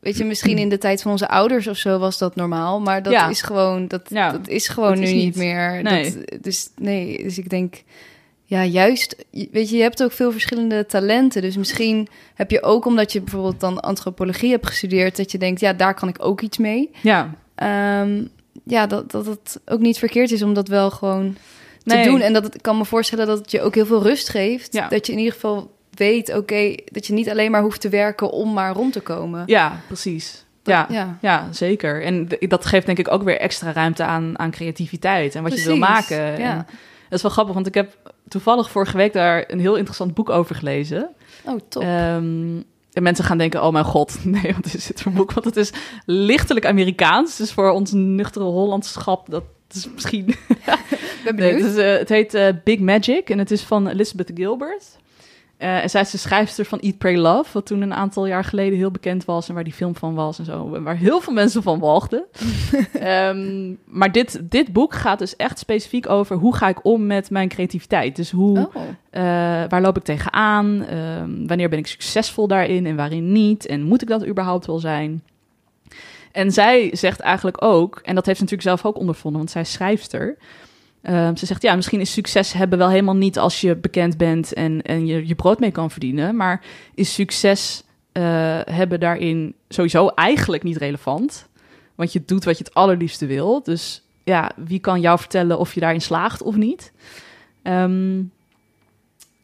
[0.01, 2.81] Weet je, misschien in de tijd van onze ouders of zo was dat normaal.
[2.81, 3.29] Maar dat Ja.
[3.29, 5.37] is gewoon, dat, Ja, dat is gewoon dat nu is niet niet.
[5.37, 5.83] meer.
[5.83, 6.15] Nee.
[6.25, 7.83] Dat, dus nee, dus ik denk...
[8.49, 11.43] ja, juist, weet je, je hebt ook veel verschillende talenten.
[11.43, 15.61] Dus misschien heb je ook, omdat je bijvoorbeeld dan antropologie hebt gestudeerd, dat je denkt,
[15.61, 16.91] ja, daar kan ik ook iets mee.
[17.03, 18.25] Ja, Ehm,
[18.65, 21.37] ja, dat, dat het ook niet verkeerd is om dat wel gewoon
[21.85, 22.05] te Nee.
[22.05, 22.21] doen.
[22.21, 24.73] En dat het, ik kan me voorstellen dat het je ook heel veel rust geeft.
[24.73, 24.89] Ja.
[24.89, 28.31] Dat je in ieder geval weet, oké, dat je niet alleen maar hoeft te werken
[28.31, 29.43] om maar rond te komen.
[29.47, 30.45] ja precies.
[30.63, 30.87] Dat- ja.
[30.91, 31.19] ja.
[31.21, 32.03] Ja, zeker.
[32.03, 35.65] En dat geeft denk ik ook weer extra ruimte aan, aan creativiteit en wat je
[35.65, 36.17] wil maken.
[36.39, 36.57] ja.
[36.57, 36.67] En
[37.09, 37.97] dat is wel grappig, want ik heb
[38.29, 41.09] toevallig vorige week daar een heel interessant boek over gelezen.
[41.45, 41.83] Oh, top.
[41.83, 42.61] Ehm,
[42.93, 45.33] en mensen gaan denken, oh mijn god, nee, wat is dit voor boek?
[45.33, 45.73] Want het is
[46.05, 47.37] lichtelijk Amerikaans.
[47.37, 50.25] Dus voor ons nuchtere Hollandschap, dat is misschien...
[51.25, 51.61] ben Nee, benieuwd.
[51.61, 54.97] het, is, eh, het heet eh, Big Magic en het is van Elizabeth Gilbert.
[55.57, 58.45] Eh, en zij is de schrijfster van Eat, Pray, Love, wat toen een aantal jaar
[58.45, 61.21] geleden heel bekend was en waar die film van was en zo, en waar heel
[61.21, 62.25] veel mensen van walgden.
[62.93, 67.31] Ehm, maar dit, dit boek gaat dus echt specifiek over hoe ga ik om met
[67.31, 68.17] mijn creativiteit.
[68.17, 69.23] Dus hoe, oh, eh,
[69.69, 70.85] waar loop ik tegenaan?
[70.85, 73.67] Ehm wanneer ben ik succesvol daarin en waarin niet?
[73.67, 75.23] En moet ik dat überhaupt wel zijn?
[76.33, 79.61] En zij zegt eigenlijk ook, en dat heeft ze natuurlijk zelf ook ondervonden, want zij
[79.61, 80.37] is schrijfster.
[81.03, 84.53] Ehm, ze zegt, ja, misschien is succes hebben wel helemaal niet als je bekend bent
[84.53, 86.37] en, en je je brood mee kan verdienen.
[86.37, 87.83] Maar is succes
[88.13, 91.49] eh, hebben daarin sowieso eigenlijk niet relevant.
[91.95, 93.63] Want je doet wat je het allerliefste wil.
[93.63, 96.93] Dus ja, wie kan jou vertellen of je daarin slaagt of niet?
[97.63, 98.23] Ehm,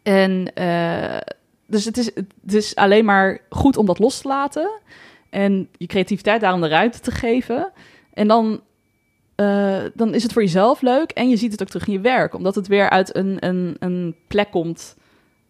[0.02, 1.18] en eh,
[1.66, 4.70] dus het is, het is alleen maar goed om dat los te laten.
[5.30, 7.72] En je creativiteit daarom de ruimte te geven.
[8.14, 8.60] En dan,
[9.42, 11.10] eh, dan is het voor jezelf leuk.
[11.10, 12.34] En je ziet het ook terug in je werk.
[12.34, 14.96] Omdat het weer uit een, een, een plek komt.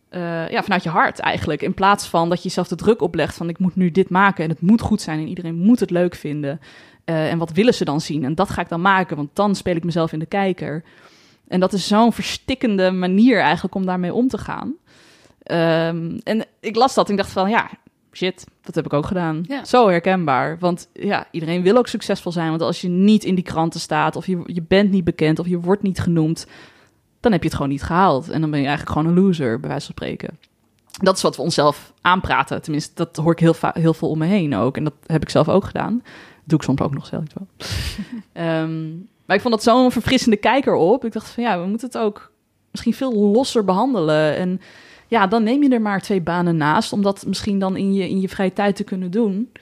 [0.09, 1.63] eh, ja, vanuit je hart eigenlijk.
[1.63, 4.45] In plaats van dat je jezelf de druk oplegt van ik moet nu dit maken.
[4.45, 5.19] En het moet goed zijn.
[5.19, 6.61] En iedereen moet het leuk vinden.
[7.05, 8.25] Eh, en wat willen ze dan zien?
[8.25, 9.17] En dat ga ik dan maken.
[9.17, 10.83] Want dan speel ik mezelf in de kijker.
[11.49, 14.75] En dat is zo'n verstikkende manier eigenlijk om daarmee om te gaan.
[15.43, 17.71] Ehm, en ik las dat en ik dacht van ja,
[18.13, 19.45] shit, dat heb ik ook gedaan.
[19.49, 19.65] Ja.
[19.65, 20.59] Zo herkenbaar.
[20.59, 22.49] Want ja, iedereen wil ook succesvol zijn.
[22.49, 25.47] Want als je niet in die kranten staat, of je, je bent niet bekend, of
[25.47, 26.47] je wordt niet genoemd,
[27.21, 28.31] dan heb je het gewoon niet gehaald.
[28.31, 30.39] En dan ben je eigenlijk gewoon een loser, bij wijze van spreken.
[30.91, 32.63] Dat is wat we onszelf aanpraten.
[32.63, 34.77] Tenminste, dat hoor ik heel, heel veel om me heen ook.
[34.77, 36.01] En dat heb ik zelf ook gedaan.
[36.03, 37.47] Dat doe ik soms ook nog zelf wel.
[38.33, 38.91] Ehm,
[39.27, 41.05] maar ik vond dat zo'n verfrissende kijker op.
[41.05, 42.33] Ik dacht van ja, we moeten het ook
[42.71, 44.37] misschien veel losser behandelen.
[44.37, 44.61] En
[45.13, 48.09] ja, dan neem je er maar twee banen naast, om dat misschien dan in je,
[48.09, 49.53] in je vrije tijd te kunnen doen.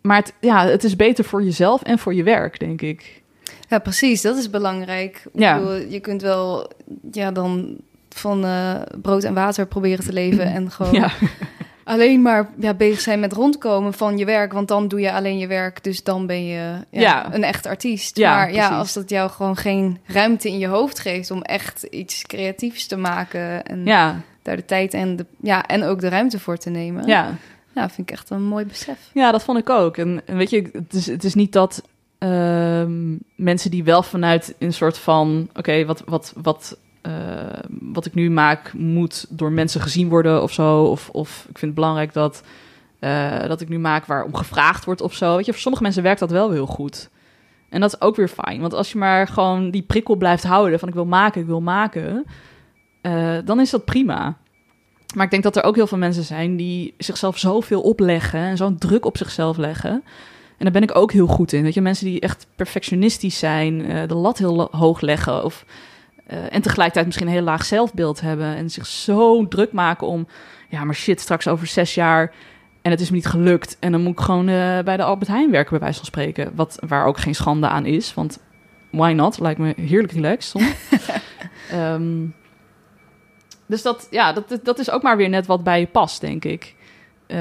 [0.00, 3.22] Maar het, ja, het is beter voor jezelf en voor je werk, denk ik.
[3.68, 4.22] Ja, precies.
[4.22, 5.22] Dat is belangrijk.
[5.32, 5.58] Ik Ja.
[5.58, 6.70] bedoel, je kunt wel
[7.12, 7.76] ja, dan
[8.08, 11.10] van eh, brood en water proberen te leven en gewoon Ja,
[11.88, 14.52] alleen maar ja, bezig zijn met rondkomen van je werk.
[14.52, 17.34] Want dan doe je alleen je werk, dus dan ben je ja, Ja.
[17.34, 18.16] een echt artiest.
[18.16, 21.82] Ja, maar ja, als dat jou gewoon geen ruimte in je hoofd geeft om echt
[21.82, 26.08] iets creatiefs te maken en ja, daar de tijd en, de, ja, en ook de
[26.08, 27.06] ruimte voor te nemen.
[27.06, 27.36] ja.
[27.74, 28.98] Ja, vind ik echt een mooi besef.
[29.12, 29.96] Ja, dat vond ik ook.
[29.96, 31.82] En, en weet je, het is, het is niet dat
[32.18, 35.48] ehm, mensen die wel vanuit een soort van...
[35.56, 37.12] Oké, wat, wat, wat, eh,
[37.68, 40.82] wat ik nu maak moet door mensen gezien worden of zo.
[40.82, 42.42] Of, of ik vind het belangrijk dat,
[42.98, 45.36] eh, dat ik nu maak waarom gevraagd wordt of zo.
[45.36, 47.10] Weet je, voor sommige mensen werkt dat wel heel goed.
[47.68, 48.60] En dat is ook weer fijn.
[48.60, 51.60] Want als je maar gewoon die prikkel blijft houden van ik wil maken, ik wil
[51.60, 52.24] maken...
[53.00, 54.36] eh, dan is dat prima.
[55.14, 58.56] Maar ik denk dat er ook heel veel mensen zijn die zichzelf zoveel opleggen en
[58.56, 59.90] zo'n druk op zichzelf leggen.
[60.56, 61.62] En daar ben ik ook heel goed in.
[61.62, 63.78] Weet je, mensen die echt perfectionistisch zijn,
[64.08, 65.44] de lat heel hoog leggen.
[65.44, 65.64] Of,
[66.28, 68.56] eh, en tegelijkertijd misschien een heel laag zelfbeeld hebben.
[68.56, 70.26] En zich zo druk maken om,
[70.68, 72.32] ja, maar shit, straks over zes jaar.
[72.82, 73.76] En het is me niet gelukt.
[73.80, 76.52] En dan moet ik gewoon eh, bij de Albert Heijn werken, bij wijze van spreken.
[76.54, 78.14] Wat, waar ook geen schande aan is.
[78.14, 78.38] Want
[78.90, 79.38] why not?
[79.38, 80.72] Lijkt me heerlijk relaxed soms.
[81.70, 82.26] Ehm,
[83.66, 86.44] dus dat, ja, dat, dat is ook maar weer net wat bij je past, denk
[86.44, 86.74] ik.
[87.26, 87.38] Eh,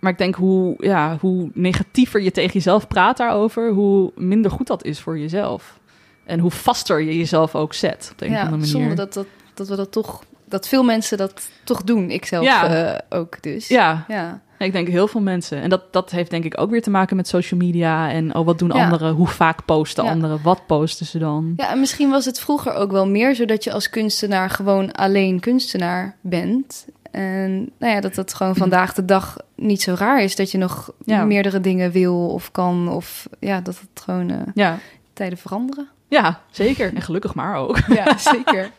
[0.00, 4.66] maar ik denk hoe, ja, hoe negatiever je tegen jezelf praat daarover, hoe minder goed
[4.66, 5.80] dat is voor jezelf.
[6.24, 8.66] En hoe vaster je jezelf ook zet op de Ja, manier.
[8.66, 12.10] zonder dat, dat, dat we dat toch, dat veel mensen dat toch doen.
[12.10, 12.66] Ik zelf Ja.
[12.94, 13.68] eh, ook dus.
[13.68, 14.40] Ja, ja.
[14.58, 15.60] ik denk heel veel mensen.
[15.62, 18.10] En dat, dat heeft denk ik ook weer te maken met social media.
[18.10, 18.84] En oh, wat doen Ja.
[18.84, 19.14] anderen?
[19.14, 20.10] Hoe vaak posten Ja.
[20.10, 20.42] anderen?
[20.42, 21.52] Wat posten ze dan?
[21.56, 25.40] Ja, en misschien was het vroeger ook wel meer zodat je als kunstenaar gewoon alleen
[25.40, 26.86] kunstenaar bent.
[27.10, 30.58] En nou ja, dat dat gewoon vandaag de dag niet zo raar is dat je
[30.58, 31.24] nog Ja.
[31.24, 32.88] meerdere dingen wil of kan.
[32.88, 34.78] Of ja, dat het gewoon Ja,
[35.12, 35.88] tijden veranderen.
[36.20, 36.94] Ja zeker.
[36.94, 37.78] En gelukkig maar ook.
[37.98, 38.70] Ja, zeker.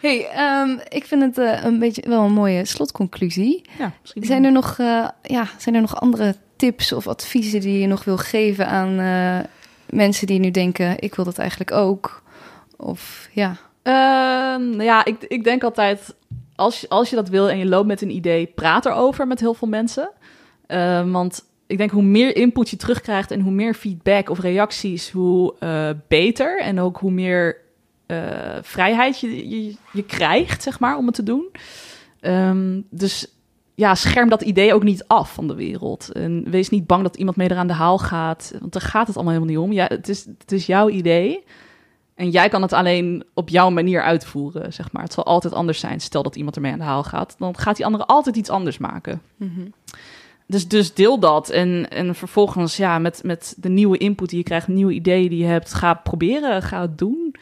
[0.00, 3.62] hey, ehm, ik vind het eh, een beetje wel een mooie slotconclusie.
[3.78, 7.78] Ja, misschien Zijn er nog, eh, ja, zijn er nog andere tips of adviezen die
[7.78, 9.38] je nog wil geven aan eh,
[9.90, 12.22] mensen die nu denken: ik wil dat eigenlijk ook?
[12.76, 13.56] Of ja.
[13.82, 16.14] Ehm, ja, ik, ik denk altijd,
[16.54, 19.40] als, je- als je dat wil en je loopt met een idee, praat erover met
[19.40, 20.10] heel veel mensen.
[20.66, 25.10] Ehm, want ik denk hoe meer input je terugkrijgt en hoe meer feedback of reacties,
[25.10, 26.60] hoe eh, beter.
[26.60, 27.56] En ook hoe meer
[28.06, 28.18] eh,
[28.62, 31.48] vrijheid je, je, krijgt, zeg maar, om het te doen.
[32.20, 33.32] Ehm, dus
[33.74, 36.12] ja, scherm dat idee ook niet af van de wereld.
[36.12, 38.54] En wees niet bang dat iemand mee eraan de haal gaat.
[38.60, 39.72] Want daar gaat het allemaal helemaal niet om.
[39.72, 41.44] Ja, het, is, het is jouw idee.
[42.14, 45.02] En jij kan het alleen op jouw manier uitvoeren, zeg maar.
[45.02, 46.00] Het zal altijd anders zijn.
[46.00, 48.78] Stel dat iemand ermee aan de haal gaat, dan gaat die andere altijd iets anders
[48.78, 49.22] maken.
[50.48, 51.50] Dus, dus deel dat.
[51.50, 55.38] En, en vervolgens, ja, met, met de nieuwe input die je krijgt, nieuwe ideeën die
[55.38, 57.34] je hebt, ga proberen, ga het doen.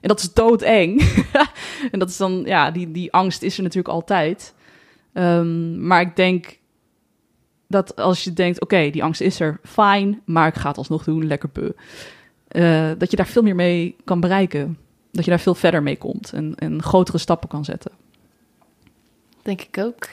[0.00, 1.00] En dat is doodeng.
[1.92, 4.54] en dat is dan, ja, die, die angst is er natuurlijk altijd.
[5.12, 6.58] Ehm, maar ik denk
[7.66, 11.04] dat als je denkt, oké, die angst is er, fijn, maar ik ga het alsnog
[11.04, 11.70] doen, lekker beu.
[12.48, 14.78] Eh, dat je daar veel meer mee kan bereiken.
[15.10, 17.92] Dat je daar veel verder mee komt en, en grotere stappen kan zetten.
[19.42, 20.08] Denk ik ook.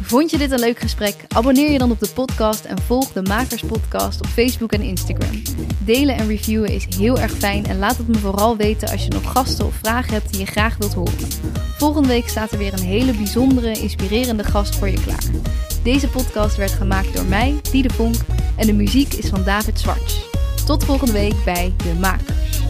[0.02, 1.14] Vond je dit een leuk gesprek?
[1.28, 5.42] Abonneer je dan op de podcast en volg de Makers Podcast op Facebook en Instagram.
[5.84, 9.10] Delen en reviewen is heel erg fijn en laat het me vooral weten als je
[9.10, 11.28] nog gasten of vragen hebt die je graag wilt horen.
[11.76, 15.24] Volgende week staat er weer een hele bijzondere, inspirerende gast voor je klaar.
[15.88, 18.14] Deze podcast werd gemaakt door mij, Diede Vonk,
[18.56, 20.30] en de muziek is van David Zwarts.
[20.66, 22.60] Tot volgende week bij De Makers.